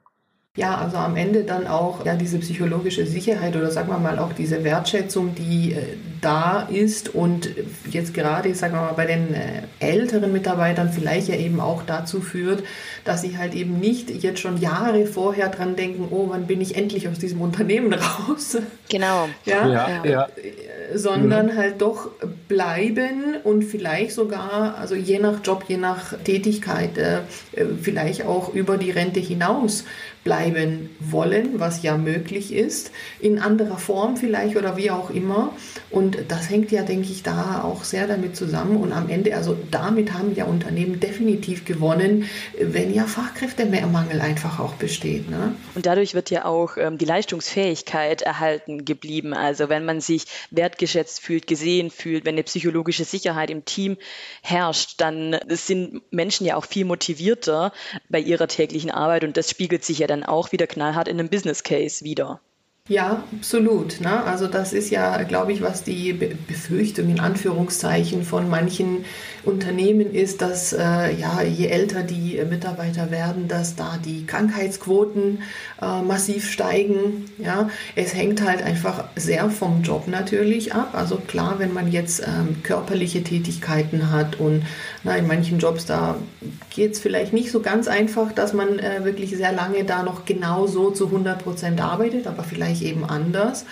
Ja, 0.58 0.78
also 0.78 0.96
am 0.96 1.18
Ende 1.18 1.44
dann 1.44 1.68
auch 1.68 2.06
ja, 2.06 2.16
diese 2.16 2.38
psychologische 2.40 3.06
Sicherheit 3.06 3.58
oder 3.58 3.72
sagen 3.72 3.90
wir 3.90 3.98
mal 3.98 4.20
auch 4.20 4.32
diese 4.32 4.64
Wertschätzung, 4.64 5.36
die 5.36 5.74
äh, 5.74 5.98
da 6.22 6.62
ist 6.72 7.14
und 7.14 7.50
jetzt 7.92 8.14
gerade, 8.14 8.56
sagen 8.56 8.74
wir 8.74 8.82
mal, 8.82 8.94
bei 8.94 9.06
den 9.06 9.34
äh, 9.34 9.64
älteren 9.80 10.32
Mitarbeitern 10.32 10.94
vielleicht 10.94 11.28
ja 11.28 11.36
eben 11.36 11.60
auch 11.60 11.84
dazu 11.86 12.22
führt, 12.22 12.64
dass 13.04 13.22
sie 13.22 13.38
halt 13.38 13.54
eben 13.54 13.82
nicht 13.82 14.10
jetzt 14.24 14.40
schon 14.40 14.58
Jahre 14.58 15.06
vorher 15.08 15.50
dran 15.50 15.76
denken, 15.76 16.08
oh, 16.10 16.30
wann 16.30 16.48
bin 16.48 16.62
ich 16.62 16.78
endlich 16.78 17.10
aus 17.10 17.20
diesem 17.20 17.42
Unternehmen 17.42 17.94
raus? 18.30 18.58
Genau. 18.90 19.28
ja, 19.44 19.68
ja, 19.68 20.06
ja. 20.06 20.28
Sondern 20.94 21.48
mhm. 21.48 21.58
halt 21.58 21.82
doch 21.82 22.12
bleiben 22.48 23.36
und 23.44 23.64
vielleicht 23.64 24.14
sogar, 24.14 24.78
also 24.78 24.96
je 24.96 25.20
nach 25.20 25.40
Job, 25.44 25.66
je 25.68 25.78
nach 25.78 26.14
Tätigkeit, 26.24 26.98
äh, 26.98 27.18
äh 27.52 27.66
vielleicht 27.82 28.26
auch 28.26 28.54
über 28.54 28.78
die 28.78 28.92
Rente 28.92 29.20
hinaus 29.20 29.84
bleiben 30.26 30.90
wollen, 31.00 31.60
was 31.60 31.84
ja 31.84 31.98
möglich 31.98 32.52
ist, 32.52 32.92
in 33.20 33.40
anderer 33.40 33.78
Form 33.78 34.18
vielleicht 34.18 34.58
oder 34.58 34.76
wie 34.76 34.90
auch 34.90 35.12
immer. 35.12 35.54
Und 35.92 36.18
das 36.28 36.50
hängt 36.50 36.72
ja, 36.72 36.82
denke 36.82 37.12
ich, 37.12 37.22
da 37.22 37.62
auch 37.64 37.84
sehr 37.84 38.08
damit 38.08 38.36
zusammen. 38.36 38.78
Und 38.78 38.92
am 38.92 39.08
Ende, 39.08 39.36
also 39.36 39.56
damit 39.70 40.14
haben 40.14 40.36
ja 40.36 40.46
Unternehmen 40.46 41.00
definitiv 41.00 41.64
gewonnen, 41.64 42.26
wenn 42.60 42.92
ja 42.92 43.04
Fachkräftemangel 43.04 44.20
einfach 44.20 44.60
auch 44.60 44.74
besteht. 44.74 45.30
Ne? 45.30 45.56
Und 45.76 45.86
dadurch 45.86 46.16
wird 46.16 46.32
ja 46.32 46.46
auch 46.46 46.76
ähm, 46.78 46.98
die 46.98 47.06
Leistungsfähigkeit 47.06 48.24
erhalten 48.24 48.84
geblieben. 48.84 49.36
Also 49.36 49.70
wenn 49.70 49.86
man 49.86 50.02
sich 50.02 50.26
wertgeschätzt 50.50 51.22
fühlt, 51.22 51.46
gesehen 51.46 51.92
fühlt, 51.92 52.26
wenn 52.26 52.34
eine 52.34 52.44
psychologische 52.44 53.06
Sicherheit 53.06 53.52
im 53.52 53.64
Team 53.64 53.98
herrscht, 54.42 54.96
dann 54.98 55.38
sind 55.50 56.02
Menschen 56.12 56.48
ja 56.48 56.56
auch 56.56 56.66
viel 56.66 56.86
motivierter 56.86 57.72
bei 58.10 58.20
ihrer 58.20 58.48
täglichen 58.48 58.90
Arbeit 58.90 59.24
und 59.24 59.38
das 59.38 59.52
spiegelt 59.52 59.86
sich 59.86 60.00
ja 60.00 60.08
dann 60.08 60.15
dann 60.16 60.24
auch 60.24 60.52
wieder 60.52 60.68
knallhart 60.68 61.08
in 61.08 61.20
einem 61.20 61.30
Business 61.30 61.64
Case 61.64 62.04
wieder. 62.06 62.40
Ja, 62.88 63.24
absolut. 63.36 64.00
Ne? 64.00 64.24
Also 64.26 64.46
das 64.46 64.72
ist 64.72 64.92
ja, 64.92 65.24
glaube 65.24 65.52
ich, 65.52 65.64
was 65.64 65.84
die 65.84 66.14
Befürchtung 66.14 67.10
in 67.10 67.20
Anführungszeichen 67.20 68.22
von 68.24 68.48
manchen 68.48 69.06
Unternehmen 69.44 70.14
ist, 70.14 70.44
dass 70.44 70.72
äh, 70.72 71.16
ja, 71.16 71.42
je 71.42 71.66
älter 71.66 72.04
die 72.04 72.40
Mitarbeiter 72.48 73.10
werden, 73.10 73.48
dass 73.48 73.76
da 73.76 73.98
die 74.06 74.28
Krankheitsquoten 74.28 75.40
äh, 75.82 76.04
massiv 76.04 76.48
steigen. 76.52 77.26
Ja? 77.40 77.72
Es 77.96 78.14
hängt 78.14 78.44
halt 78.46 78.62
einfach 78.62 79.06
sehr 79.16 79.50
vom 79.50 79.82
Job 79.82 80.08
natürlich 80.08 80.76
ab. 80.76 80.90
Also 80.94 81.16
klar, 81.16 81.56
wenn 81.58 81.74
man 81.74 81.92
jetzt 81.92 82.20
ähm, 82.22 82.62
körperliche 82.62 83.24
Tätigkeiten 83.24 84.12
hat 84.12 84.40
und 84.40 84.64
na, 85.04 85.18
in 85.18 85.26
manchen 85.26 85.58
Jobs, 85.58 85.88
da 85.88 86.18
geht 86.70 86.92
es 86.92 87.00
vielleicht 87.00 87.34
nicht 87.34 87.50
so 87.50 87.62
ganz 87.62 87.88
einfach, 87.88 88.32
dass 88.32 88.54
man 88.54 88.78
äh, 88.78 89.04
wirklich 89.06 89.36
sehr 89.36 89.54
lange 89.54 89.86
da 89.86 90.04
noch 90.04 90.26
genau 90.26 90.68
so 90.68 90.92
zu 90.92 91.08
100 91.08 91.44
Prozent 91.44 91.82
arbeitet, 91.82 92.28
aber 92.28 92.44
vielleicht 92.44 92.75
ich 92.76 92.86
eben 92.86 93.04
anders. 93.04 93.66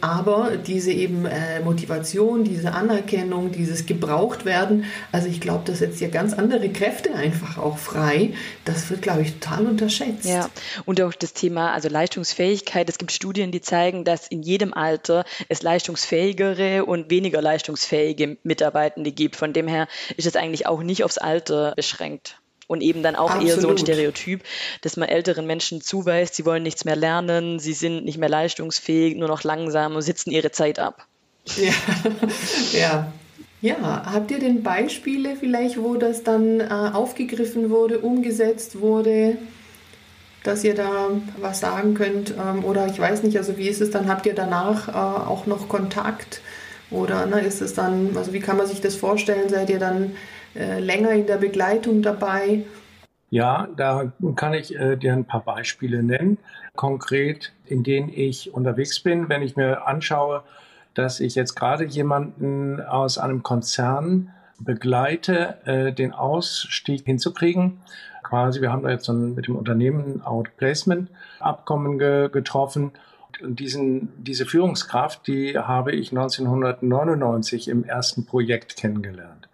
Aber 0.00 0.56
diese 0.56 0.92
eben 0.92 1.26
äh, 1.26 1.60
Motivation, 1.60 2.44
diese 2.44 2.72
Anerkennung, 2.72 3.52
dieses 3.52 3.84
Gebrauchtwerden, 3.84 4.84
also 5.12 5.28
ich 5.28 5.40
glaube, 5.40 5.64
das 5.66 5.78
setzt 5.78 6.00
ja 6.00 6.08
ganz 6.08 6.32
andere 6.32 6.70
Kräfte 6.70 7.14
einfach 7.14 7.58
auch 7.58 7.76
frei. 7.76 8.32
Das 8.64 8.88
wird, 8.88 9.02
glaube 9.02 9.22
ich, 9.22 9.34
total 9.34 9.66
unterschätzt. 9.66 10.24
Ja, 10.24 10.48
und 10.86 11.00
auch 11.02 11.12
das 11.12 11.34
Thema, 11.34 11.72
also 11.72 11.88
Leistungsfähigkeit. 11.88 12.88
Es 12.88 12.96
gibt 12.96 13.12
Studien, 13.12 13.52
die 13.52 13.60
zeigen, 13.60 14.04
dass 14.04 14.26
in 14.28 14.42
jedem 14.42 14.72
Alter 14.72 15.24
es 15.48 15.62
leistungsfähigere 15.62 16.86
und 16.86 17.10
weniger 17.10 17.42
leistungsfähige 17.42 18.38
Mitarbeitende 18.42 19.12
gibt. 19.12 19.36
Von 19.36 19.52
dem 19.52 19.68
her 19.68 19.86
ist 20.16 20.26
es 20.26 20.36
eigentlich 20.36 20.66
auch 20.66 20.82
nicht 20.82 21.04
aufs 21.04 21.18
Alter 21.18 21.74
beschränkt 21.76 22.39
und 22.70 22.82
eben 22.82 23.02
dann 23.02 23.16
auch 23.16 23.30
Absolut. 23.30 23.48
eher 23.48 23.60
so 23.60 23.68
ein 23.68 23.78
Stereotyp, 23.78 24.44
dass 24.82 24.96
man 24.96 25.08
älteren 25.08 25.44
Menschen 25.44 25.80
zuweist, 25.80 26.36
sie 26.36 26.46
wollen 26.46 26.62
nichts 26.62 26.84
mehr 26.84 26.94
lernen, 26.94 27.58
sie 27.58 27.72
sind 27.72 28.04
nicht 28.04 28.16
mehr 28.16 28.28
leistungsfähig, 28.28 29.16
nur 29.16 29.26
noch 29.26 29.42
langsam 29.42 29.96
und 29.96 30.02
sitzen 30.02 30.30
ihre 30.30 30.52
Zeit 30.52 30.78
ab. 30.78 31.04
Ja, 31.56 31.72
ja. 32.78 33.12
Ja, 33.62 34.04
habt 34.10 34.30
ihr 34.30 34.38
denn 34.38 34.62
Beispiele 34.62 35.36
vielleicht, 35.36 35.82
wo 35.82 35.96
das 35.96 36.22
dann 36.22 36.60
äh, 36.60 36.68
aufgegriffen 36.70 37.68
wurde, 37.68 37.98
umgesetzt 37.98 38.80
wurde, 38.80 39.36
dass 40.44 40.64
ihr 40.64 40.74
da 40.74 41.10
was 41.38 41.60
sagen 41.60 41.92
könnt? 41.92 42.30
Ähm, 42.30 42.64
oder 42.64 42.86
ich 42.86 42.98
weiß 42.98 43.22
nicht, 43.24 43.36
also 43.36 43.58
wie 43.58 43.68
ist 43.68 43.82
es 43.82 43.90
dann? 43.90 44.08
Habt 44.08 44.24
ihr 44.24 44.34
danach 44.34 44.88
äh, 44.88 44.92
auch 44.92 45.44
noch 45.44 45.68
Kontakt? 45.68 46.40
Oder 46.90 47.26
ne, 47.26 47.40
ist 47.40 47.60
es 47.60 47.74
dann, 47.74 48.16
also 48.16 48.32
wie 48.32 48.40
kann 48.40 48.56
man 48.56 48.66
sich 48.66 48.80
das 48.80 48.94
vorstellen? 48.94 49.50
Seid 49.50 49.68
ihr 49.68 49.78
dann 49.78 50.12
äh, 50.54 50.80
länger 50.80 51.12
in 51.12 51.26
der 51.26 51.36
Begleitung 51.36 52.02
dabei? 52.02 52.64
Ja, 53.30 53.68
da 53.76 54.12
kann 54.34 54.54
ich 54.54 54.74
äh, 54.74 54.96
dir 54.96 55.12
ein 55.12 55.24
paar 55.24 55.44
Beispiele 55.44 56.02
nennen, 56.02 56.38
konkret, 56.74 57.52
in 57.66 57.84
denen 57.84 58.08
ich 58.12 58.52
unterwegs 58.52 59.00
bin. 59.00 59.28
Wenn 59.28 59.42
ich 59.42 59.56
mir 59.56 59.86
anschaue, 59.86 60.42
dass 60.94 61.20
ich 61.20 61.36
jetzt 61.36 61.54
gerade 61.54 61.84
jemanden 61.84 62.80
aus 62.80 63.18
einem 63.18 63.42
Konzern 63.44 64.30
begleite, 64.58 65.58
äh, 65.64 65.92
den 65.92 66.12
Ausstieg 66.12 67.04
hinzukriegen. 67.04 67.80
Quasi, 68.22 68.60
wir 68.60 68.72
haben 68.72 68.82
da 68.82 68.90
jetzt 68.90 69.06
so 69.06 69.12
ein, 69.12 69.34
mit 69.34 69.46
dem 69.46 69.56
Unternehmen 69.56 70.22
Outplacement-Abkommen 70.22 71.98
ge 71.98 72.28
getroffen. 72.30 72.92
Und 73.42 73.58
diesen, 73.58 74.12
diese 74.22 74.44
Führungskraft, 74.44 75.26
die 75.26 75.56
habe 75.56 75.92
ich 75.92 76.10
1999 76.10 77.68
im 77.68 77.84
ersten 77.84 78.26
Projekt 78.26 78.76
kennengelernt. 78.76 79.48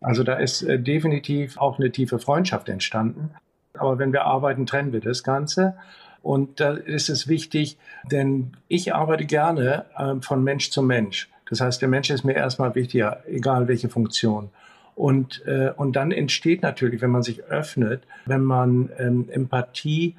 Also 0.00 0.22
da 0.22 0.34
ist 0.34 0.62
äh, 0.62 0.78
definitiv 0.78 1.58
auch 1.58 1.78
eine 1.78 1.90
tiefe 1.90 2.18
Freundschaft 2.18 2.68
entstanden. 2.68 3.30
Aber 3.74 3.98
wenn 3.98 4.12
wir 4.12 4.24
arbeiten, 4.24 4.66
trennen 4.66 4.92
wir 4.92 5.00
das 5.00 5.22
Ganze. 5.22 5.76
Und 6.22 6.60
da 6.60 6.74
ist 6.74 7.08
es 7.08 7.28
wichtig, 7.28 7.78
denn 8.10 8.52
ich 8.68 8.94
arbeite 8.94 9.24
gerne 9.24 9.86
äh, 9.96 10.20
von 10.20 10.42
Mensch 10.44 10.70
zu 10.70 10.82
Mensch. 10.82 11.30
Das 11.48 11.60
heißt, 11.60 11.80
der 11.80 11.88
Mensch 11.88 12.10
ist 12.10 12.24
mir 12.24 12.34
erstmal 12.34 12.74
wichtiger, 12.74 13.22
egal 13.26 13.68
welche 13.68 13.88
Funktion. 13.88 14.50
Und, 14.94 15.44
äh, 15.46 15.72
und 15.76 15.96
dann 15.96 16.12
entsteht 16.12 16.62
natürlich, 16.62 17.00
wenn 17.00 17.10
man 17.10 17.22
sich 17.22 17.44
öffnet, 17.44 18.02
wenn 18.26 18.42
man 18.42 18.90
ähm, 18.98 19.28
Empathie 19.30 20.16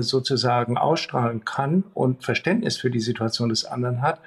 sozusagen 0.00 0.78
ausstrahlen 0.78 1.44
kann 1.44 1.84
und 1.94 2.24
Verständnis 2.24 2.76
für 2.76 2.90
die 2.90 3.00
Situation 3.00 3.48
des 3.48 3.64
anderen 3.64 4.02
hat, 4.02 4.20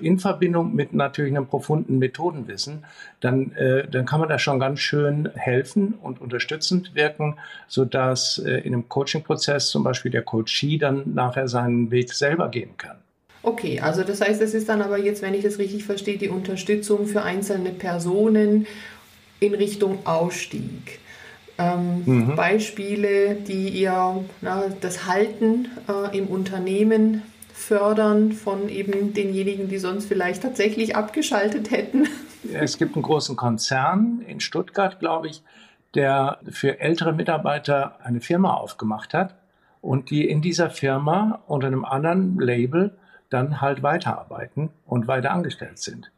in 0.00 0.18
Verbindung 0.18 0.74
mit 0.74 0.92
natürlich 0.92 1.34
einem 1.34 1.46
profunden 1.46 1.98
Methodenwissen, 1.98 2.84
dann, 3.20 3.52
äh, 3.52 3.88
dann 3.88 4.06
kann 4.06 4.20
man 4.20 4.28
da 4.28 4.38
schon 4.38 4.60
ganz 4.60 4.80
schön 4.80 5.28
helfen 5.34 5.94
und 6.02 6.20
unterstützend 6.20 6.94
wirken, 6.94 7.36
sodass 7.68 8.38
äh, 8.38 8.58
in 8.58 8.74
einem 8.74 8.88
Coaching-Prozess 8.88 9.70
zum 9.70 9.84
Beispiel 9.84 10.10
der 10.10 10.22
Coachee 10.22 10.78
dann 10.78 11.14
nachher 11.14 11.48
seinen 11.48 11.90
Weg 11.90 12.12
selber 12.12 12.48
gehen 12.48 12.76
kann. 12.76 12.96
Okay, 13.42 13.80
also 13.80 14.02
das 14.02 14.20
heißt, 14.20 14.42
es 14.42 14.52
ist 14.52 14.68
dann 14.68 14.82
aber 14.82 14.98
jetzt, 14.98 15.22
wenn 15.22 15.34
ich 15.34 15.42
das 15.42 15.58
richtig 15.58 15.84
verstehe, 15.84 16.18
die 16.18 16.28
Unterstützung 16.28 17.06
für 17.06 17.22
einzelne 17.22 17.70
Personen 17.70 18.66
in 19.40 19.54
Richtung 19.54 20.04
Ausstieg 20.04 20.98
ähm, 21.58 22.02
mhm. 22.06 22.36
Beispiele, 22.36 23.34
die 23.34 23.68
ihr 23.68 24.24
na, 24.40 24.64
das 24.80 25.06
Halten 25.06 25.68
äh, 25.88 26.16
im 26.16 26.28
Unternehmen 26.28 27.22
fördern 27.52 28.32
von 28.32 28.68
eben 28.68 29.12
denjenigen, 29.12 29.68
die 29.68 29.78
sonst 29.78 30.06
vielleicht 30.06 30.42
tatsächlich 30.42 30.96
abgeschaltet 30.96 31.70
hätten. 31.70 32.06
es 32.54 32.78
gibt 32.78 32.94
einen 32.94 33.02
großen 33.02 33.36
Konzern 33.36 34.22
in 34.26 34.40
Stuttgart, 34.40 35.00
glaube 35.00 35.28
ich, 35.28 35.42
der 35.94 36.38
für 36.48 36.80
ältere 36.80 37.12
Mitarbeiter 37.12 37.98
eine 38.02 38.20
Firma 38.20 38.54
aufgemacht 38.54 39.12
hat 39.12 39.34
und 39.80 40.10
die 40.10 40.28
in 40.28 40.40
dieser 40.40 40.70
Firma 40.70 41.40
unter 41.46 41.66
einem 41.66 41.84
anderen 41.84 42.38
Label 42.38 42.96
dann 43.30 43.60
halt 43.60 43.82
weiterarbeiten 43.82 44.70
und 44.86 45.08
weiter 45.08 45.32
angestellt 45.32 45.78
sind. 45.78 46.10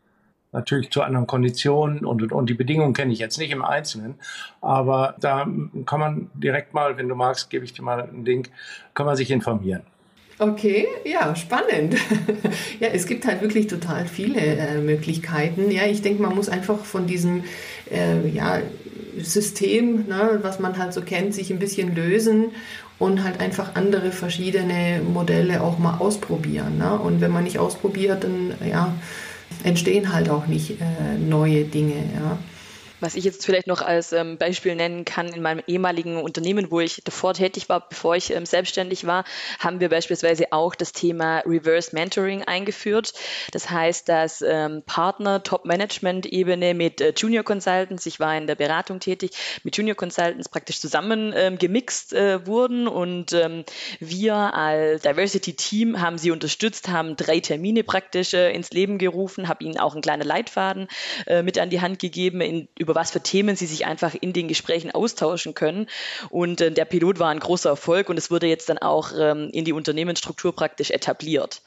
Natürlich 0.52 0.90
zu 0.90 1.02
anderen 1.02 1.26
Konditionen 1.26 2.04
und, 2.04 2.22
und, 2.22 2.32
und 2.32 2.50
die 2.50 2.54
Bedingungen 2.54 2.92
kenne 2.92 3.12
ich 3.12 3.20
jetzt 3.20 3.38
nicht 3.38 3.52
im 3.52 3.64
Einzelnen, 3.64 4.16
aber 4.60 5.14
da 5.20 5.46
kann 5.86 6.00
man 6.00 6.30
direkt 6.34 6.74
mal, 6.74 6.96
wenn 6.96 7.08
du 7.08 7.14
magst, 7.14 7.50
gebe 7.50 7.64
ich 7.64 7.72
dir 7.72 7.82
mal 7.82 8.02
einen 8.02 8.24
Link, 8.24 8.50
kann 8.94 9.06
man 9.06 9.16
sich 9.16 9.30
informieren. 9.30 9.82
Okay, 10.40 10.88
ja, 11.04 11.36
spannend. 11.36 11.96
ja, 12.80 12.88
es 12.88 13.06
gibt 13.06 13.26
halt 13.26 13.42
wirklich 13.42 13.66
total 13.66 14.06
viele 14.06 14.40
äh, 14.40 14.80
Möglichkeiten. 14.80 15.70
Ja, 15.70 15.84
ich 15.84 16.00
denke, 16.00 16.22
man 16.22 16.34
muss 16.34 16.48
einfach 16.48 16.82
von 16.82 17.06
diesem 17.06 17.44
äh, 17.90 18.26
ja, 18.26 18.60
System, 19.18 20.06
ne, 20.08 20.38
was 20.40 20.58
man 20.58 20.78
halt 20.78 20.94
so 20.94 21.02
kennt, 21.02 21.34
sich 21.34 21.50
ein 21.50 21.58
bisschen 21.58 21.94
lösen 21.94 22.52
und 22.98 23.22
halt 23.22 23.40
einfach 23.40 23.74
andere 23.74 24.12
verschiedene 24.12 25.02
Modelle 25.02 25.62
auch 25.62 25.78
mal 25.78 25.98
ausprobieren. 25.98 26.78
Ne? 26.78 26.98
Und 26.98 27.20
wenn 27.20 27.32
man 27.32 27.44
nicht 27.44 27.58
ausprobiert, 27.58 28.24
dann 28.24 28.54
ja, 28.66 28.94
entstehen 29.64 30.12
halt 30.12 30.28
auch 30.30 30.46
nicht 30.46 30.80
äh, 30.80 31.18
neue 31.18 31.64
Dinge. 31.64 31.94
Ja. 32.14 32.38
Was 33.00 33.14
ich 33.14 33.24
jetzt 33.24 33.46
vielleicht 33.46 33.66
noch 33.66 33.80
als 33.80 34.12
ähm, 34.12 34.36
Beispiel 34.36 34.74
nennen 34.74 35.04
kann, 35.04 35.28
in 35.28 35.40
meinem 35.42 35.62
ehemaligen 35.66 36.18
Unternehmen, 36.18 36.70
wo 36.70 36.80
ich 36.80 37.02
davor 37.02 37.32
tätig 37.34 37.68
war, 37.68 37.88
bevor 37.88 38.14
ich 38.14 38.30
ähm, 38.30 38.44
selbstständig 38.44 39.06
war, 39.06 39.24
haben 39.58 39.80
wir 39.80 39.88
beispielsweise 39.88 40.52
auch 40.52 40.74
das 40.74 40.92
Thema 40.92 41.38
Reverse 41.46 41.94
Mentoring 41.94 42.42
eingeführt. 42.42 43.14
Das 43.52 43.70
heißt, 43.70 44.08
dass 44.08 44.42
ähm, 44.42 44.82
Partner 44.84 45.42
Top-Management-Ebene 45.42 46.74
mit 46.74 47.00
äh, 47.00 47.14
Junior 47.16 47.42
Consultants, 47.42 48.04
ich 48.04 48.20
war 48.20 48.36
in 48.36 48.46
der 48.46 48.54
Beratung 48.54 49.00
tätig, 49.00 49.30
mit 49.64 49.76
Junior 49.76 49.96
Consultants 49.96 50.48
praktisch 50.50 50.80
zusammen 50.80 51.32
ähm, 51.34 51.58
gemixt 51.58 52.12
äh, 52.12 52.46
wurden 52.46 52.86
und 52.86 53.32
ähm, 53.32 53.64
wir 53.98 54.34
als 54.34 55.02
Diversity-Team 55.02 56.00
haben 56.00 56.18
sie 56.18 56.30
unterstützt, 56.30 56.88
haben 56.88 57.16
drei 57.16 57.40
Termine 57.40 57.82
praktisch 57.82 58.34
äh, 58.34 58.52
ins 58.52 58.70
Leben 58.70 58.98
gerufen, 58.98 59.48
habe 59.48 59.64
ihnen 59.64 59.78
auch 59.78 59.94
einen 59.94 60.02
kleinen 60.02 60.26
Leitfaden 60.26 60.88
äh, 61.26 61.42
mit 61.42 61.58
an 61.58 61.70
die 61.70 61.80
Hand 61.80 61.98
gegeben, 61.98 62.40
in, 62.40 62.68
über 62.78 62.89
über 62.90 63.00
was 63.00 63.12
für 63.12 63.20
Themen 63.20 63.57
sie 63.57 63.66
sich 63.66 63.87
einfach 63.87 64.14
in 64.20 64.33
den 64.33 64.48
Gesprächen 64.48 64.90
austauschen 64.90 65.55
können. 65.55 65.87
Und 66.29 66.61
äh, 66.61 66.72
der 66.72 66.85
Pilot 66.85 67.18
war 67.18 67.31
ein 67.31 67.38
großer 67.38 67.70
Erfolg 67.70 68.09
und 68.09 68.18
es 68.18 68.31
wurde 68.31 68.46
jetzt 68.46 68.68
dann 68.68 68.79
auch 68.79 69.12
ähm, 69.16 69.48
in 69.53 69.64
die 69.64 69.72
Unternehmensstruktur 69.72 70.55
praktisch 70.55 70.90
etabliert, 70.90 71.62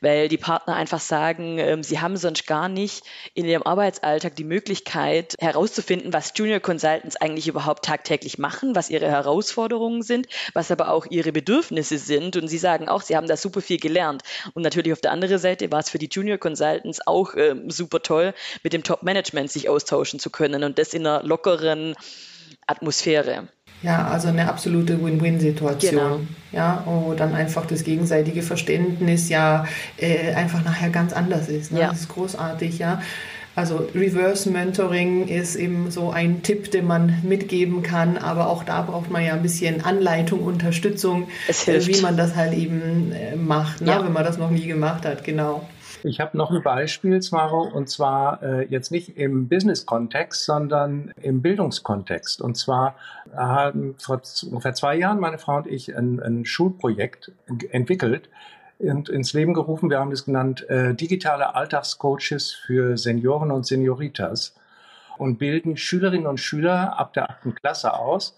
weil 0.00 0.28
die 0.28 0.36
Partner 0.36 0.76
einfach 0.76 1.00
sagen, 1.00 1.58
ähm, 1.58 1.82
sie 1.82 2.00
haben 2.00 2.16
sonst 2.16 2.46
gar 2.46 2.68
nicht 2.68 3.02
in 3.34 3.46
ihrem 3.46 3.62
Arbeitsalltag 3.62 4.36
die 4.36 4.44
Möglichkeit 4.44 5.34
herauszufinden, 5.38 6.12
was 6.12 6.32
Junior 6.34 6.60
Consultants 6.60 7.16
eigentlich 7.16 7.48
überhaupt 7.48 7.84
tagtäglich 7.84 8.38
machen, 8.38 8.74
was 8.74 8.90
ihre 8.90 9.08
Herausforderungen 9.08 10.02
sind, 10.02 10.26
was 10.52 10.70
aber 10.70 10.90
auch 10.90 11.06
ihre 11.08 11.32
Bedürfnisse 11.32 11.96
sind. 11.96 12.36
Und 12.36 12.48
sie 12.48 12.58
sagen 12.58 12.88
auch, 12.88 13.00
sie 13.00 13.16
haben 13.16 13.26
da 13.26 13.36
super 13.36 13.62
viel 13.62 13.78
gelernt. 13.78 14.22
Und 14.52 14.62
natürlich 14.62 14.92
auf 14.92 15.00
der 15.00 15.12
anderen 15.12 15.38
Seite 15.38 15.72
war 15.72 15.80
es 15.80 15.88
für 15.88 15.98
die 15.98 16.08
Junior 16.10 16.36
Consultants 16.36 17.06
auch 17.06 17.34
äh, 17.34 17.54
super 17.68 18.02
toll, 18.02 18.34
mit 18.62 18.74
dem 18.74 18.82
Top-Management 18.82 19.50
sich 19.50 19.68
austauschen 19.68 20.18
zu 20.18 20.30
können 20.30 20.57
können 20.58 20.70
und 20.70 20.78
das 20.78 20.94
in 20.94 21.06
einer 21.06 21.22
lockeren 21.22 21.94
Atmosphäre. 22.66 23.48
Ja, 23.82 24.08
also 24.08 24.28
eine 24.28 24.48
absolute 24.48 25.02
Win-Win-Situation. 25.02 25.92
Genau. 25.92 26.20
Ja, 26.50 26.82
wo 26.84 27.14
dann 27.14 27.34
einfach 27.34 27.64
das 27.66 27.84
gegenseitige 27.84 28.42
Verständnis 28.42 29.28
ja 29.28 29.66
äh, 29.96 30.34
einfach 30.34 30.64
nachher 30.64 30.90
ganz 30.90 31.12
anders 31.12 31.48
ist. 31.48 31.70
Ne? 31.70 31.80
Ja. 31.80 31.90
Das 31.90 32.00
ist 32.00 32.08
großartig, 32.08 32.78
ja. 32.78 33.00
Also 33.54 33.88
Reverse 33.94 34.50
Mentoring 34.50 35.26
ist 35.26 35.56
eben 35.56 35.90
so 35.90 36.10
ein 36.10 36.42
Tipp, 36.42 36.70
den 36.70 36.86
man 36.86 37.20
mitgeben 37.24 37.82
kann, 37.82 38.16
aber 38.16 38.48
auch 38.48 38.62
da 38.62 38.82
braucht 38.82 39.10
man 39.10 39.24
ja 39.24 39.34
ein 39.34 39.42
bisschen 39.42 39.84
Anleitung, 39.84 40.40
Unterstützung, 40.44 41.28
äh, 41.66 41.86
wie 41.86 42.00
man 42.00 42.16
das 42.16 42.36
halt 42.36 42.54
eben 42.54 43.12
äh, 43.12 43.34
macht, 43.36 43.80
ne? 43.80 43.90
ja. 43.90 44.04
wenn 44.04 44.12
man 44.12 44.24
das 44.24 44.38
noch 44.38 44.50
nie 44.50 44.66
gemacht 44.66 45.04
hat, 45.04 45.24
genau. 45.24 45.68
Ich 46.04 46.20
habe 46.20 46.36
noch 46.36 46.50
ein 46.50 46.62
Beispiel, 46.62 47.20
Smaro, 47.22 47.62
und 47.62 47.88
zwar 47.88 48.42
äh, 48.42 48.66
jetzt 48.68 48.92
nicht 48.92 49.16
im 49.16 49.48
Business-Kontext, 49.48 50.44
sondern 50.44 51.12
im 51.20 51.42
Bildungskontext. 51.42 52.40
Und 52.40 52.56
zwar 52.56 52.94
haben 53.34 53.94
vor 53.98 54.20
ungefähr 54.50 54.74
zwei 54.74 54.96
Jahren 54.96 55.18
meine 55.18 55.38
Frau 55.38 55.56
und 55.56 55.66
ich 55.66 55.96
ein, 55.96 56.20
ein 56.20 56.44
Schulprojekt 56.44 57.32
entwickelt 57.70 58.28
und 58.78 59.08
ins 59.08 59.32
Leben 59.32 59.54
gerufen. 59.54 59.90
Wir 59.90 59.98
haben 59.98 60.12
es 60.12 60.24
genannt 60.24 60.68
äh, 60.68 60.94
digitale 60.94 61.54
Alltagscoaches 61.54 62.52
für 62.52 62.96
Senioren 62.96 63.50
und 63.50 63.66
Senioritas 63.66 64.54
und 65.18 65.38
bilden 65.38 65.76
Schülerinnen 65.76 66.26
und 66.26 66.38
Schüler 66.38 66.98
ab 66.98 67.12
der 67.12 67.30
achten 67.30 67.54
Klasse 67.54 67.94
aus 67.94 68.36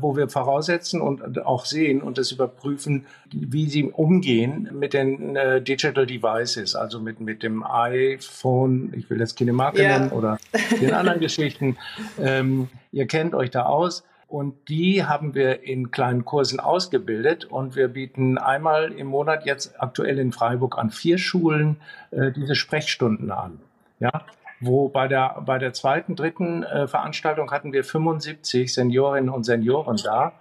wo 0.00 0.16
wir 0.16 0.28
voraussetzen 0.28 1.00
und 1.00 1.44
auch 1.44 1.64
sehen 1.64 2.02
und 2.02 2.18
das 2.18 2.30
überprüfen, 2.30 3.06
wie 3.32 3.68
sie 3.68 3.84
umgehen 3.84 4.70
mit 4.72 4.94
den 4.94 5.34
äh, 5.34 5.60
Digital 5.60 6.06
Devices, 6.06 6.76
also 6.76 7.00
mit, 7.00 7.18
mit 7.18 7.42
dem 7.42 7.64
iPhone, 7.64 8.92
ich 8.96 9.10
will 9.10 9.18
jetzt 9.18 9.36
keine 9.36 9.52
Marke 9.52 9.80
yeah. 9.82 9.98
nennen 9.98 10.12
oder 10.12 10.38
den 10.80 10.94
anderen 10.94 11.18
Geschichten. 11.18 11.76
Ähm, 12.20 12.68
ihr 12.92 13.08
kennt 13.08 13.34
euch 13.34 13.50
da 13.50 13.64
aus. 13.64 14.04
Und 14.28 14.68
die 14.68 15.04
haben 15.04 15.34
wir 15.34 15.62
in 15.62 15.90
kleinen 15.90 16.26
Kursen 16.26 16.60
ausgebildet 16.60 17.46
und 17.46 17.76
wir 17.76 17.88
bieten 17.88 18.36
einmal 18.36 18.92
im 18.92 19.06
Monat 19.06 19.46
jetzt 19.46 19.80
aktuell 19.80 20.18
in 20.18 20.32
Freiburg 20.32 20.76
an 20.76 20.90
vier 20.90 21.16
Schulen 21.16 21.76
äh, 22.10 22.30
diese 22.30 22.54
Sprechstunden 22.54 23.30
an. 23.30 23.58
Ja, 24.00 24.26
wo 24.60 24.88
bei 24.88 25.08
der, 25.08 25.42
bei 25.44 25.58
der 25.58 25.72
zweiten, 25.72 26.16
dritten 26.16 26.62
äh, 26.62 26.88
Veranstaltung 26.88 27.50
hatten 27.50 27.72
wir 27.72 27.84
75 27.84 28.72
Seniorinnen 28.72 29.30
und 29.30 29.44
Senioren 29.44 29.98
da. 30.02 30.32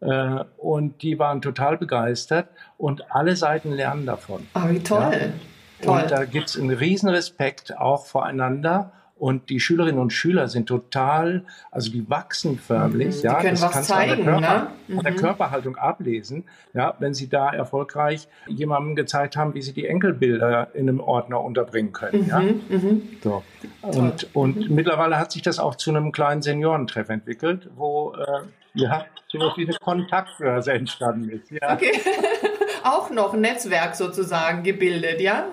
Äh, 0.00 0.44
und 0.56 1.02
die 1.02 1.18
waren 1.18 1.42
total 1.42 1.76
begeistert 1.78 2.48
und 2.78 3.12
alle 3.12 3.36
Seiten 3.36 3.72
lernen 3.72 4.06
davon. 4.06 4.46
Ah, 4.54 4.68
wie 4.68 4.80
toll. 4.80 5.00
Ja? 5.12 5.18
toll. 5.84 6.02
Und 6.02 6.10
da 6.10 6.24
gibt 6.24 6.48
es 6.48 6.58
einen 6.58 6.70
riesen 6.70 7.08
Respekt 7.08 7.76
auch 7.76 8.06
voreinander 8.06 8.92
und 9.20 9.50
die 9.50 9.60
Schülerinnen 9.60 10.00
und 10.00 10.14
Schüler 10.14 10.48
sind 10.48 10.66
total, 10.66 11.44
also 11.70 11.92
die 11.92 12.08
wachsen 12.08 12.58
förmlich. 12.58 13.18
Mhm, 13.18 13.22
ja, 13.22 13.34
die 13.34 13.42
können 13.42 13.60
das 13.60 13.76
was 13.76 13.86
zeigen, 13.86 14.12
an 14.12 14.16
der, 14.16 14.24
Körper, 14.24 14.54
ne? 14.54 14.70
mhm. 14.88 15.02
der 15.02 15.14
Körperhaltung 15.14 15.76
ablesen. 15.76 16.44
Ja, 16.72 16.94
wenn 17.00 17.12
sie 17.12 17.28
da 17.28 17.52
erfolgreich 17.52 18.28
jemandem 18.48 18.96
gezeigt 18.96 19.36
haben, 19.36 19.52
wie 19.52 19.60
sie 19.60 19.74
die 19.74 19.86
Enkelbilder 19.86 20.74
in 20.74 20.88
einem 20.88 21.00
Ordner 21.00 21.42
unterbringen 21.42 21.92
können. 21.92 22.22
Mhm, 22.22 22.28
ja? 22.28 22.40
Mhm. 22.40 23.02
So. 23.22 23.42
Und, 23.82 24.34
und 24.34 24.70
mhm. 24.70 24.74
mittlerweile 24.74 25.18
hat 25.18 25.32
sich 25.32 25.42
das 25.42 25.58
auch 25.58 25.74
zu 25.74 25.90
einem 25.90 26.12
kleinen 26.12 26.40
Seniorentreff 26.40 27.10
entwickelt, 27.10 27.68
wo 27.76 28.14
äh, 28.14 28.24
ja, 28.72 29.04
sowas 29.28 29.52
wie 29.56 29.66
eine 29.66 29.76
Kontaktbörse 29.76 30.72
entstanden 30.72 31.28
ist. 31.28 31.50
Ja. 31.50 31.74
Okay. 31.74 31.92
auch 32.84 33.10
noch 33.10 33.34
ein 33.34 33.40
Netzwerk 33.40 33.94
sozusagen 33.94 34.62
gebildet, 34.62 35.20
ja? 35.20 35.44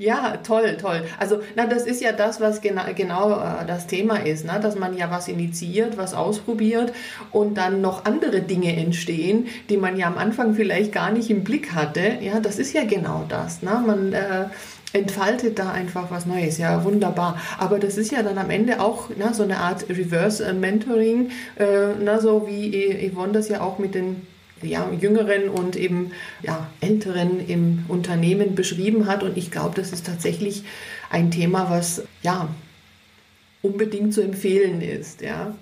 Ja, 0.00 0.38
toll, 0.38 0.78
toll. 0.80 1.02
Also, 1.18 1.42
na, 1.56 1.66
das 1.66 1.84
ist 1.84 2.00
ja 2.00 2.12
das, 2.12 2.40
was 2.40 2.62
gena 2.62 2.90
genau 2.92 3.32
äh, 3.32 3.66
das 3.66 3.86
Thema 3.86 4.16
ist, 4.24 4.46
ne? 4.46 4.58
dass 4.58 4.74
man 4.74 4.96
ja 4.96 5.10
was 5.10 5.28
initiiert, 5.28 5.98
was 5.98 6.14
ausprobiert 6.14 6.94
und 7.32 7.58
dann 7.58 7.82
noch 7.82 8.06
andere 8.06 8.40
Dinge 8.40 8.74
entstehen, 8.74 9.48
die 9.68 9.76
man 9.76 9.98
ja 9.98 10.06
am 10.06 10.16
Anfang 10.16 10.54
vielleicht 10.54 10.92
gar 10.92 11.12
nicht 11.12 11.28
im 11.28 11.44
Blick 11.44 11.74
hatte. 11.74 12.16
Ja, 12.22 12.40
das 12.40 12.58
ist 12.58 12.72
ja 12.72 12.84
genau 12.84 13.26
das. 13.28 13.60
Ne? 13.60 13.72
Man 13.86 14.14
äh, 14.14 14.46
entfaltet 14.94 15.58
da 15.58 15.70
einfach 15.70 16.10
was 16.10 16.24
Neues. 16.24 16.56
Ja, 16.56 16.82
wunderbar. 16.82 17.38
Aber 17.58 17.78
das 17.78 17.98
ist 17.98 18.10
ja 18.10 18.22
dann 18.22 18.38
am 18.38 18.48
Ende 18.48 18.80
auch 18.80 19.10
na, 19.18 19.34
so 19.34 19.42
eine 19.42 19.58
Art 19.58 19.86
Reverse 19.90 20.50
Mentoring, 20.54 21.28
äh, 21.56 21.88
na, 22.02 22.20
so 22.20 22.46
wie 22.46 23.10
Yvonne 23.12 23.34
das 23.34 23.50
ja 23.50 23.60
auch 23.60 23.78
mit 23.78 23.94
den 23.94 24.26
ja, 24.62 24.90
Jüngeren 24.92 25.48
und 25.48 25.76
eben 25.76 26.12
ja, 26.42 26.70
Älteren 26.80 27.46
im 27.46 27.84
Unternehmen 27.88 28.54
beschrieben 28.54 29.06
hat. 29.06 29.22
Und 29.22 29.36
ich 29.36 29.50
glaube, 29.50 29.76
das 29.76 29.92
ist 29.92 30.06
tatsächlich 30.06 30.64
ein 31.10 31.30
Thema, 31.30 31.70
was 31.70 32.02
ja 32.22 32.48
unbedingt 33.62 34.14
zu 34.14 34.22
empfehlen 34.22 34.80
ist. 34.80 35.20
Ja. 35.20 35.54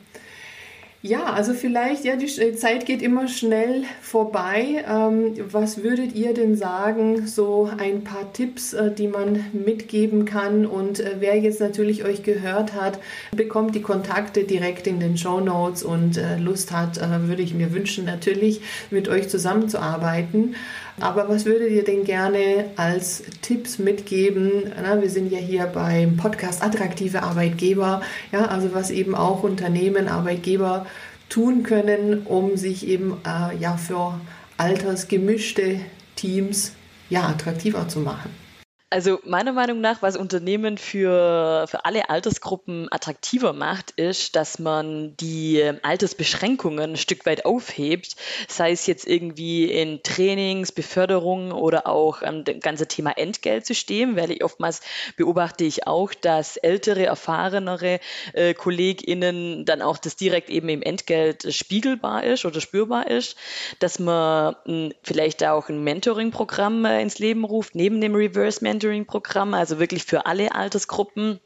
Ja, 1.01 1.27
also 1.27 1.55
vielleicht, 1.55 2.05
ja, 2.05 2.17
die 2.17 2.27
Zeit 2.57 2.85
geht 2.85 3.03
immer 3.03 3.29
schnell 3.29 3.85
vorbei. 4.03 4.85
Ähm, 4.89 5.33
was 5.53 5.85
würdet 5.85 6.17
ihr 6.17 6.35
denn 6.35 6.57
sagen, 6.57 7.25
so 7.25 7.71
ein 7.79 8.03
paar 8.03 8.33
Tipps, 8.33 8.73
äh, 8.73 8.91
die 8.91 9.07
man 9.07 9.45
mitgeben 9.53 10.25
kann? 10.25 10.67
Und 10.67 10.99
äh, 10.99 11.17
wer 11.21 11.39
jetzt 11.39 11.61
natürlich 11.61 12.05
euch 12.05 12.25
gehört 12.25 12.75
hat, 12.75 12.99
bekommt 13.31 13.77
die 13.77 13.83
Kontakte 13.83 14.43
direkt 14.43 14.89
in 14.89 14.99
den 14.99 15.17
Show 15.17 15.39
Notes 15.39 15.85
und 15.85 16.17
äh, 16.17 16.37
Lust 16.37 16.73
hat, 16.73 16.99
äh, 16.99 17.29
würde 17.29 17.43
ich 17.43 17.55
mir 17.55 17.73
wünschen, 17.73 18.05
natürlich 18.05 18.61
mit 18.91 19.09
euch 19.09 19.29
zusammenzuarbeiten. 19.29 20.57
Aber 21.01 21.29
was 21.29 21.45
würdet 21.45 21.71
ihr 21.71 21.85
denn 21.85 22.05
gerne 22.05 22.71
als 22.77 23.23
Tipps 23.43 23.79
mitgeben? 23.79 24.73
Na, 24.83 25.01
wir 25.01 25.11
sind 25.11 25.31
ja 25.31 25.39
hier 25.39 25.67
beim 25.67 26.17
Podcast 26.17 26.63
Attraktive 26.63 27.23
Arbeitgeber, 27.23 28.03
ja, 28.33 28.47
also 28.47 28.75
was 28.75 28.91
eben 28.91 29.15
auch 29.15 29.43
Unternehmen, 29.43 30.09
Arbeitgeber 30.09 30.87
tun 31.29 31.63
können, 31.63 32.23
um 32.25 32.57
sich 32.57 32.87
eben 32.89 33.17
äh, 33.25 33.57
ja 33.59 33.77
für 33.77 34.21
altersgemischte 34.57 35.81
Teams 36.17 36.73
ja 37.11 37.29
attraktiver 37.29 37.89
zu 37.89 38.01
machen. 38.01 38.48
Also 38.91 39.19
meiner 39.23 39.53
Meinung 39.53 39.83
nach, 39.83 40.01
was 40.01 40.17
Unternehmen 40.17 40.79
für, 40.79 41.67
für 41.69 41.85
alle 41.85 42.09
Altersgruppen 42.09 42.91
attraktiver 42.91 43.53
macht, 43.53 43.91
ist, 43.91 44.35
dass 44.35 44.59
man 44.59 45.15
die 45.19 45.63
Altersbeschränkungen 45.83 46.93
ein 46.93 46.97
Stück 46.97 47.27
weit 47.27 47.45
aufhebt, 47.45 48.17
sei 48.49 48.73
es 48.73 48.87
jetzt 48.87 49.07
irgendwie 49.07 49.71
in 49.71 50.03
Trainings, 50.03 50.73
Beförderung 50.73 51.53
oder 51.53 51.87
auch 51.87 52.23
ähm, 52.23 52.45
das 52.45 52.61
ganze 52.61 52.89
Thema 52.89 53.11
Entgeltsystem, 53.11 54.17
weil 54.17 54.31
ich 54.31 54.43
oftmals 54.43 54.81
beobachte 55.19 55.65
ich 55.65 55.87
auch, 55.87 56.15
dass 56.15 56.57
ältere, 56.57 57.05
erfahrenere 57.05 58.01
äh, 58.33 58.55
KollegInnen 58.55 59.67
dann 59.67 59.83
auch 59.83 59.99
das 59.99 60.17
direkt 60.17 60.49
eben 60.49 60.71
im 60.71 60.81
Entgelt 60.81 61.53
spiegelbar 61.53 62.25
ist 62.25 62.47
oder 62.47 62.63
spürbar 62.63 63.11
ist, 63.11 63.37
dass 63.81 63.99
man 63.99 64.57
mh, 64.65 64.73
hm, 64.73 64.93
vielleicht 65.03 65.45
auch 65.45 65.69
ein 65.69 65.85
Mentoring-Programm 65.85 66.87
äh, 66.87 67.03
ins 67.03 67.19
Leben 67.19 67.45
ruft, 67.45 67.75
neben 67.75 68.01
dem 68.01 68.15
Reverse 68.15 68.65
Mentoring 68.65 68.78
Mentoring-Programm, 68.79 69.55
also 69.55 69.81
wirklich 69.81 70.05
für 70.05 70.27
alle 70.27 70.55
Altersgruppen 70.55 71.41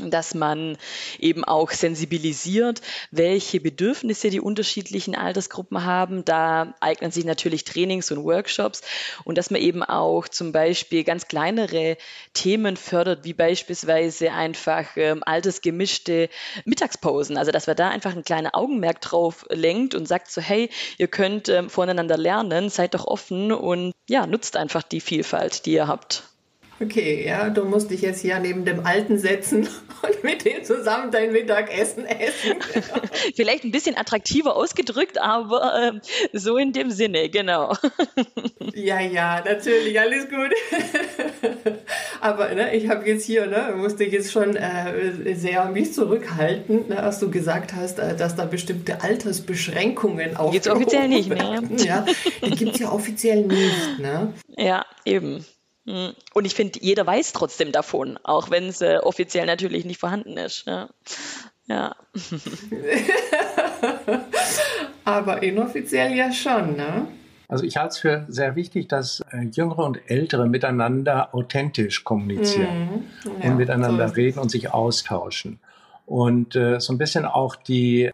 dass 0.00 0.34
man 0.34 0.76
eben 1.18 1.44
auch 1.44 1.70
sensibilisiert, 1.70 2.80
welche 3.10 3.60
Bedürfnisse 3.60 4.30
die 4.30 4.40
unterschiedlichen 4.40 5.14
Altersgruppen 5.14 5.84
haben. 5.84 6.24
Da 6.24 6.74
eignen 6.80 7.10
sich 7.10 7.24
natürlich 7.24 7.64
Trainings 7.64 8.10
und 8.10 8.24
Workshops 8.24 8.82
und 9.24 9.38
dass 9.38 9.50
man 9.50 9.60
eben 9.60 9.82
auch 9.82 10.28
zum 10.28 10.52
Beispiel 10.52 11.04
ganz 11.04 11.28
kleinere 11.28 11.96
Themen 12.32 12.76
fördert, 12.76 13.24
wie 13.24 13.34
beispielsweise 13.34 14.32
einfach 14.32 14.96
ähm, 14.96 15.22
altersgemischte 15.24 16.28
Mittagspausen. 16.64 17.36
Also 17.36 17.50
dass 17.50 17.66
man 17.66 17.76
da 17.76 17.88
einfach 17.88 18.14
ein 18.14 18.24
kleiner 18.24 18.54
Augenmerk 18.54 19.00
drauf 19.00 19.46
lenkt 19.50 19.94
und 19.94 20.06
sagt 20.06 20.30
so, 20.30 20.40
hey, 20.40 20.70
ihr 20.98 21.08
könnt 21.08 21.48
ähm, 21.48 21.70
voneinander 21.70 22.16
lernen, 22.16 22.68
seid 22.68 22.94
doch 22.94 23.06
offen 23.06 23.52
und 23.52 23.94
ja, 24.08 24.26
nutzt 24.26 24.56
einfach 24.56 24.82
die 24.82 25.00
Vielfalt, 25.00 25.66
die 25.66 25.72
ihr 25.72 25.88
habt. 25.88 26.27
Okay, 26.80 27.26
ja, 27.26 27.50
du 27.50 27.64
musst 27.64 27.90
dich 27.90 28.02
jetzt 28.02 28.20
hier 28.20 28.38
neben 28.38 28.64
dem 28.64 28.86
Alten 28.86 29.18
setzen 29.18 29.68
und 30.02 30.22
mit 30.22 30.44
dem 30.44 30.62
zusammen 30.62 31.10
dein 31.10 31.32
Mittagessen 31.32 32.06
essen. 32.06 32.56
Vielleicht 33.34 33.64
ein 33.64 33.72
bisschen 33.72 33.96
attraktiver 33.96 34.54
ausgedrückt, 34.54 35.20
aber 35.20 35.92
äh, 35.92 36.38
so 36.38 36.56
in 36.56 36.72
dem 36.72 36.90
Sinne, 36.90 37.30
genau. 37.30 37.74
ja, 38.74 39.00
ja, 39.00 39.42
natürlich, 39.44 39.98
alles 39.98 40.28
gut. 40.28 40.54
aber 42.20 42.54
ne, 42.54 42.76
ich 42.76 42.88
habe 42.88 43.08
jetzt 43.08 43.24
hier, 43.24 43.46
ne, 43.46 43.74
musste 43.76 44.04
jetzt 44.04 44.30
schon 44.30 44.54
äh, 44.54 45.34
sehr 45.34 45.64
mich 45.70 45.92
zurückhalten, 45.92 46.88
ne, 46.88 47.02
als 47.02 47.18
du 47.18 47.28
gesagt 47.28 47.74
hast, 47.74 47.98
äh, 47.98 48.16
dass 48.16 48.36
da 48.36 48.44
bestimmte 48.44 49.02
Altersbeschränkungen 49.02 50.36
auch. 50.36 50.54
Jetzt 50.54 50.68
offiziell 50.68 51.08
nicht 51.08 51.28
mehr. 51.28 51.60
Ja, 51.78 52.06
die 52.44 52.50
gibt 52.50 52.74
es 52.74 52.80
ja 52.80 52.92
offiziell 52.92 53.46
nicht. 53.46 53.98
Ne? 53.98 54.32
Ja, 54.56 54.86
eben. 55.04 55.44
Und 56.34 56.44
ich 56.44 56.54
finde, 56.54 56.78
jeder 56.82 57.06
weiß 57.06 57.32
trotzdem 57.32 57.72
davon, 57.72 58.18
auch 58.22 58.50
wenn 58.50 58.68
es 58.68 58.82
äh, 58.82 58.98
offiziell 59.02 59.46
natürlich 59.46 59.84
nicht 59.84 59.98
vorhanden 59.98 60.36
ist. 60.36 60.66
Ja. 60.66 60.88
ja. 61.66 61.96
Aber 65.04 65.42
inoffiziell 65.42 66.14
ja 66.14 66.32
schon, 66.32 66.76
ne? 66.76 67.08
Also 67.48 67.64
ich 67.64 67.78
halte 67.78 67.88
es 67.88 67.98
für 67.98 68.26
sehr 68.28 68.56
wichtig, 68.56 68.88
dass 68.88 69.20
äh, 69.32 69.44
Jüngere 69.50 69.84
und 69.84 70.10
Ältere 70.10 70.46
miteinander 70.46 71.34
authentisch 71.34 72.04
kommunizieren 72.04 73.06
mhm. 73.24 73.30
ja, 73.42 73.50
und 73.50 73.56
miteinander 73.56 74.08
so 74.08 74.14
reden 74.14 74.38
und 74.40 74.50
sich 74.50 74.74
austauschen. 74.74 75.60
Und 76.04 76.56
äh, 76.56 76.80
so 76.80 76.92
ein 76.92 76.98
bisschen 76.98 77.24
auch 77.24 77.56
die, 77.56 78.10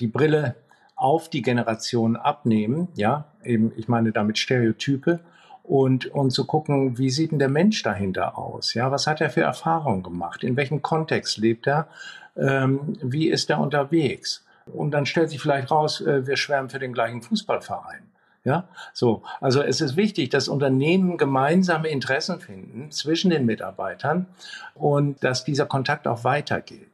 die 0.00 0.06
Brille 0.06 0.54
auf 0.96 1.28
die 1.28 1.42
Generation 1.42 2.16
abnehmen, 2.16 2.88
ja, 2.94 3.26
eben, 3.44 3.72
ich 3.76 3.88
meine 3.88 4.12
damit 4.12 4.38
Stereotype 4.38 5.20
und, 5.68 6.06
und 6.06 6.30
zu 6.30 6.46
gucken, 6.46 6.96
wie 6.96 7.10
sieht 7.10 7.30
denn 7.30 7.38
der 7.38 7.50
Mensch 7.50 7.82
dahinter 7.82 8.38
aus? 8.38 8.72
Ja, 8.72 8.90
was 8.90 9.06
hat 9.06 9.20
er 9.20 9.28
für 9.28 9.42
Erfahrungen 9.42 10.02
gemacht? 10.02 10.42
In 10.42 10.56
welchem 10.56 10.80
Kontext 10.80 11.36
lebt 11.36 11.66
er? 11.66 11.88
Ähm, 12.36 12.96
wie 13.02 13.28
ist 13.28 13.50
er 13.50 13.60
unterwegs? 13.60 14.44
Und 14.66 14.92
dann 14.92 15.04
stellt 15.04 15.30
sich 15.30 15.40
vielleicht 15.40 15.70
raus, 15.70 16.00
äh, 16.00 16.26
wir 16.26 16.36
schwärmen 16.36 16.70
für 16.70 16.78
den 16.78 16.94
gleichen 16.94 17.20
Fußballverein. 17.20 18.00
Ja, 18.44 18.66
so. 18.94 19.22
Also 19.40 19.60
es 19.60 19.82
ist 19.82 19.96
wichtig, 19.96 20.30
dass 20.30 20.48
Unternehmen 20.48 21.18
gemeinsame 21.18 21.88
Interessen 21.88 22.40
finden 22.40 22.90
zwischen 22.90 23.30
den 23.30 23.44
Mitarbeitern 23.44 24.26
und 24.74 25.22
dass 25.22 25.44
dieser 25.44 25.66
Kontakt 25.66 26.06
auch 26.06 26.24
weitergeht. 26.24 26.92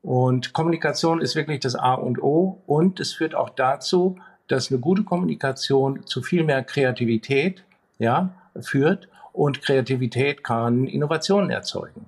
Und 0.00 0.54
Kommunikation 0.54 1.20
ist 1.20 1.36
wirklich 1.36 1.60
das 1.60 1.74
A 1.74 1.92
und 1.94 2.22
O 2.22 2.62
und 2.66 2.98
es 2.98 3.12
führt 3.12 3.34
auch 3.34 3.50
dazu, 3.50 4.16
dass 4.48 4.70
eine 4.70 4.80
gute 4.80 5.02
Kommunikation 5.02 6.06
zu 6.06 6.22
viel 6.22 6.44
mehr 6.44 6.64
Kreativität 6.64 7.64
ja, 8.00 8.30
führt 8.60 9.08
und 9.32 9.62
Kreativität 9.62 10.42
kann 10.42 10.88
Innovationen 10.88 11.50
erzeugen. 11.50 12.06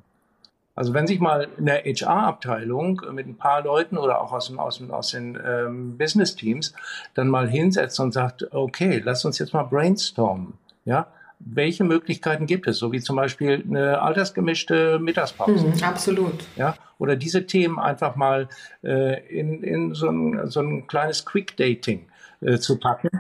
Also 0.74 0.94
wenn 0.94 1.06
sich 1.06 1.20
mal 1.20 1.48
in 1.58 1.66
der 1.66 1.84
HR-Abteilung 1.84 3.02
mit 3.12 3.26
ein 3.26 3.36
paar 3.36 3.62
Leuten 3.62 3.98
oder 3.98 4.20
auch 4.22 4.32
aus, 4.32 4.46
dem, 4.46 4.58
aus, 4.58 4.78
dem, 4.78 4.90
aus 4.90 5.10
den 5.10 5.38
ähm, 5.46 5.98
Business-Teams 5.98 6.74
dann 7.14 7.28
mal 7.28 7.48
hinsetzt 7.48 8.00
und 8.00 8.12
sagt, 8.12 8.52
okay, 8.52 9.00
lass 9.04 9.24
uns 9.24 9.38
jetzt 9.38 9.52
mal 9.52 9.64
brainstormen. 9.64 10.54
Ja, 10.86 11.08
welche 11.40 11.84
Möglichkeiten 11.84 12.46
gibt 12.46 12.66
es? 12.66 12.78
So 12.78 12.90
wie 12.90 13.00
zum 13.00 13.16
Beispiel 13.16 13.62
eine 13.68 14.00
altersgemischte 14.00 14.98
Mittagspause. 14.98 15.66
Mhm, 15.66 15.82
absolut. 15.82 16.44
Ja, 16.56 16.74
oder 16.98 17.16
diese 17.16 17.46
Themen 17.46 17.78
einfach 17.78 18.16
mal 18.16 18.48
äh, 18.82 19.20
in, 19.28 19.62
in 19.62 19.94
so, 19.94 20.08
ein, 20.08 20.46
so 20.46 20.60
ein 20.60 20.86
kleines 20.86 21.26
Quick-Dating 21.26 22.06
äh, 22.40 22.58
zu 22.58 22.78
packen. 22.78 23.10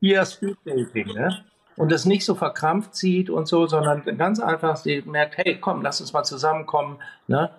Hier 0.00 0.24
Speed-Dating, 0.24 1.14
ne? 1.14 1.44
Und 1.76 1.92
das 1.92 2.04
nicht 2.04 2.24
so 2.24 2.34
verkrampft 2.34 2.94
sieht 2.94 3.30
und 3.30 3.48
so, 3.48 3.66
sondern 3.66 4.02
ganz 4.16 4.40
einfach 4.40 4.76
sie 4.76 5.02
merkt, 5.06 5.38
hey, 5.38 5.58
komm, 5.60 5.82
lass 5.82 6.00
uns 6.00 6.12
mal 6.12 6.24
zusammenkommen, 6.24 6.98
ne? 7.26 7.50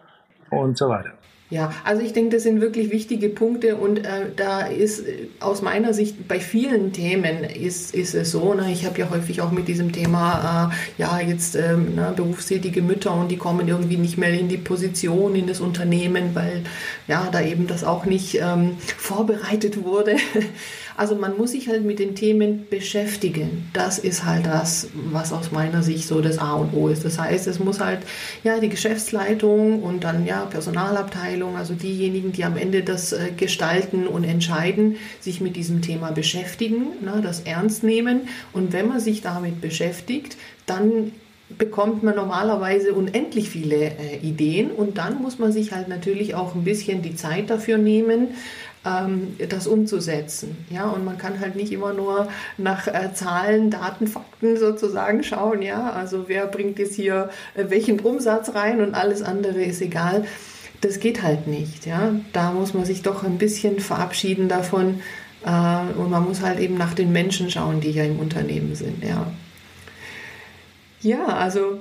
Und 0.49 0.77
so 0.77 0.89
weiter. 0.89 1.11
Ja, 1.51 1.71
also 1.83 2.01
ich 2.01 2.11
denke, 2.11 2.35
das 2.35 2.43
sind 2.43 2.59
wirklich 2.59 2.91
wichtige 2.91 3.29
Punkte 3.29 3.75
und 3.75 3.99
äh, 3.99 4.31
da 4.35 4.61
ist 4.61 5.07
äh, 5.07 5.27
aus 5.39 5.61
meiner 5.61 5.93
Sicht 5.93 6.27
bei 6.27 6.39
vielen 6.39 6.91
Themen 6.91 7.43
ist, 7.43 7.93
ist 7.93 8.15
es 8.15 8.31
so, 8.31 8.55
ne, 8.55 8.71
ich 8.71 8.83
habe 8.83 8.97
ja 8.97 9.11
häufig 9.11 9.41
auch 9.41 9.51
mit 9.51 9.67
diesem 9.67 9.91
Thema, 9.91 10.71
äh, 10.71 11.01
ja, 11.01 11.19
jetzt 11.19 11.55
ähm, 11.55 11.93
ne, 11.93 12.13
berufstätige 12.15 12.81
Mütter 12.81 13.13
und 13.13 13.29
die 13.29 13.37
kommen 13.37 13.67
irgendwie 13.67 13.97
nicht 13.97 14.17
mehr 14.17 14.33
in 14.33 14.47
die 14.47 14.57
Position 14.57 15.35
in 15.35 15.45
das 15.45 15.61
Unternehmen, 15.61 16.33
weil 16.33 16.63
ja, 17.07 17.29
da 17.31 17.41
eben 17.41 17.67
das 17.67 17.83
auch 17.83 18.05
nicht 18.05 18.39
ähm, 18.41 18.77
vorbereitet 18.97 19.83
wurde. 19.83 20.15
Also 20.97 21.15
man 21.15 21.35
muss 21.37 21.51
sich 21.51 21.67
halt 21.67 21.83
mit 21.83 21.99
den 21.99 22.15
Themen 22.15 22.67
beschäftigen. 22.69 23.69
Das 23.73 23.99
ist 23.99 24.25
halt 24.25 24.45
das, 24.45 24.87
was 24.93 25.33
aus 25.33 25.51
meiner 25.51 25.83
Sicht 25.83 26.07
so 26.07 26.21
das 26.21 26.37
A 26.37 26.53
und 26.53 26.73
O 26.73 26.87
ist. 26.87 27.03
Das 27.03 27.19
heißt, 27.19 27.47
es 27.47 27.59
muss 27.59 27.79
halt 27.79 27.99
ja 28.43 28.59
die 28.59 28.69
Geschäftsleitung 28.69 29.83
und 29.83 30.03
dann 30.03 30.25
ja 30.25 30.45
Personalabteilung, 30.45 31.57
also 31.57 31.73
diejenigen, 31.73 32.31
die 32.31 32.45
am 32.45 32.57
Ende 32.57 32.83
das 32.83 33.11
äh, 33.11 33.31
gestalten 33.35 34.07
und 34.07 34.23
entscheiden, 34.23 34.97
sich 35.19 35.41
mit 35.41 35.55
diesem 35.55 35.81
Thema 35.81 36.11
beschäftigen, 36.11 36.87
na, 37.01 37.19
das 37.19 37.41
ernst 37.41 37.83
nehmen. 37.83 38.21
Und 38.53 38.71
wenn 38.71 38.87
man 38.87 38.99
sich 38.99 39.21
damit 39.21 39.61
beschäftigt, 39.61 40.37
dann 40.65 41.11
bekommt 41.49 42.01
man 42.01 42.15
normalerweise 42.15 42.93
unendlich 42.93 43.49
viele 43.49 43.75
äh, 43.75 44.17
Ideen 44.23 44.71
und 44.71 44.97
dann 44.97 45.21
muss 45.21 45.37
man 45.37 45.51
sich 45.51 45.73
halt 45.73 45.87
natürlich 45.87 46.33
auch 46.33 46.55
ein 46.55 46.63
bisschen 46.63 47.03
die 47.03 47.15
Zeit 47.15 47.51
dafür 47.51 47.77
nehmen, 47.77 48.29
das 49.49 49.65
umzusetzen. 49.65 50.55
Ja, 50.69 50.87
und 50.89 51.03
man 51.03 51.17
kann 51.17 51.39
halt 51.39 51.55
nicht 51.55 51.71
immer 51.71 51.93
nur 51.93 52.27
nach 52.57 52.87
äh, 52.87 53.13
Zahlen, 53.13 53.71
Daten, 53.71 54.07
Fakten 54.07 54.57
sozusagen 54.57 55.23
schauen. 55.23 55.61
Ja, 55.61 55.91
also 55.91 56.25
wer 56.27 56.45
bringt 56.45 56.77
jetzt 56.77 56.95
hier 56.95 57.29
äh, 57.55 57.65
welchen 57.69 57.99
Umsatz 57.99 58.53
rein 58.53 58.81
und 58.81 58.93
alles 58.93 59.23
andere 59.23 59.63
ist 59.63 59.81
egal. 59.81 60.25
Das 60.81 60.99
geht 60.99 61.23
halt 61.23 61.47
nicht. 61.47 61.87
Ja, 61.87 62.13
da 62.31 62.51
muss 62.51 62.73
man 62.73 62.85
sich 62.85 63.01
doch 63.01 63.23
ein 63.23 63.39
bisschen 63.39 63.79
verabschieden 63.79 64.49
davon. 64.49 65.01
Äh, 65.43 65.99
und 65.99 66.11
man 66.11 66.23
muss 66.23 66.41
halt 66.41 66.59
eben 66.59 66.77
nach 66.77 66.93
den 66.93 67.11
Menschen 67.11 67.49
schauen, 67.49 67.81
die 67.81 67.91
ja 67.91 68.03
im 68.03 68.19
Unternehmen 68.19 68.75
sind. 68.75 69.03
Ja, 69.03 69.25
ja 71.01 71.25
also 71.25 71.79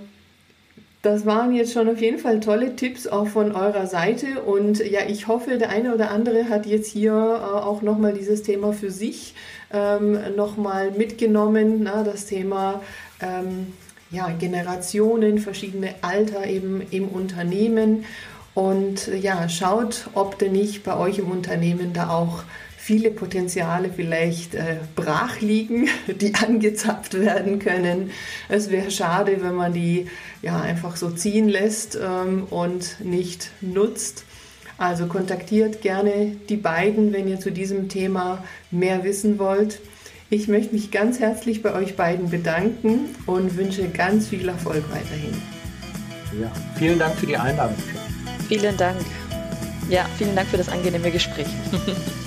das 1.04 1.26
waren 1.26 1.52
jetzt 1.54 1.74
schon 1.74 1.88
auf 1.88 2.00
jeden 2.00 2.18
Fall 2.18 2.40
tolle 2.40 2.76
Tipps 2.76 3.06
auch 3.06 3.28
von 3.28 3.52
eurer 3.52 3.86
Seite. 3.86 4.40
Und 4.40 4.78
ja, 4.78 5.00
ich 5.06 5.28
hoffe, 5.28 5.58
der 5.58 5.68
eine 5.68 5.94
oder 5.94 6.10
andere 6.10 6.48
hat 6.48 6.64
jetzt 6.64 6.90
hier 6.90 7.12
äh, 7.12 7.58
auch 7.58 7.82
nochmal 7.82 8.14
dieses 8.14 8.42
Thema 8.42 8.72
für 8.72 8.90
sich 8.90 9.34
ähm, 9.70 10.18
nochmal 10.34 10.92
mitgenommen, 10.92 11.82
na, 11.82 12.04
das 12.04 12.24
Thema 12.24 12.80
ähm, 13.20 13.74
ja, 14.10 14.30
Generationen, 14.30 15.38
verschiedene 15.38 15.94
Alter 16.00 16.46
eben 16.46 16.80
im 16.90 17.08
Unternehmen. 17.08 18.06
Und 18.54 19.08
ja, 19.08 19.48
schaut, 19.48 20.08
ob 20.14 20.38
denn 20.38 20.52
nicht 20.52 20.84
bei 20.84 20.96
euch 20.96 21.18
im 21.18 21.30
Unternehmen 21.30 21.92
da 21.92 22.10
auch 22.10 22.44
viele 22.84 23.10
Potenziale 23.10 23.88
vielleicht 23.88 24.54
äh, 24.54 24.76
brach 24.94 25.40
liegen, 25.40 25.88
die 26.20 26.34
angezapft 26.34 27.14
werden 27.14 27.58
können. 27.58 28.10
Es 28.50 28.70
wäre 28.70 28.90
schade, 28.90 29.38
wenn 29.40 29.54
man 29.54 29.72
die 29.72 30.06
ja 30.42 30.60
einfach 30.60 30.96
so 30.96 31.10
ziehen 31.10 31.48
lässt 31.48 31.96
ähm, 31.96 32.46
und 32.50 33.00
nicht 33.00 33.50
nutzt. 33.62 34.24
Also 34.76 35.06
kontaktiert 35.06 35.80
gerne 35.80 36.36
die 36.50 36.56
beiden, 36.56 37.14
wenn 37.14 37.26
ihr 37.26 37.40
zu 37.40 37.50
diesem 37.50 37.88
Thema 37.88 38.44
mehr 38.70 39.02
wissen 39.02 39.38
wollt. 39.38 39.80
Ich 40.28 40.48
möchte 40.48 40.74
mich 40.74 40.90
ganz 40.90 41.20
herzlich 41.20 41.62
bei 41.62 41.72
euch 41.72 41.96
beiden 41.96 42.28
bedanken 42.28 43.14
und 43.24 43.56
wünsche 43.56 43.88
ganz 43.88 44.28
viel 44.28 44.46
Erfolg 44.46 44.84
weiterhin. 44.90 45.40
Ja, 46.38 46.52
vielen 46.76 46.98
Dank 46.98 47.14
für 47.14 47.26
die 47.26 47.36
Einladung. 47.36 47.78
Vielen 48.48 48.76
Dank. 48.76 49.00
Ja, 49.88 50.06
vielen 50.18 50.36
Dank 50.36 50.48
für 50.48 50.58
das 50.58 50.68
angenehme 50.68 51.10
Gespräch. 51.10 51.46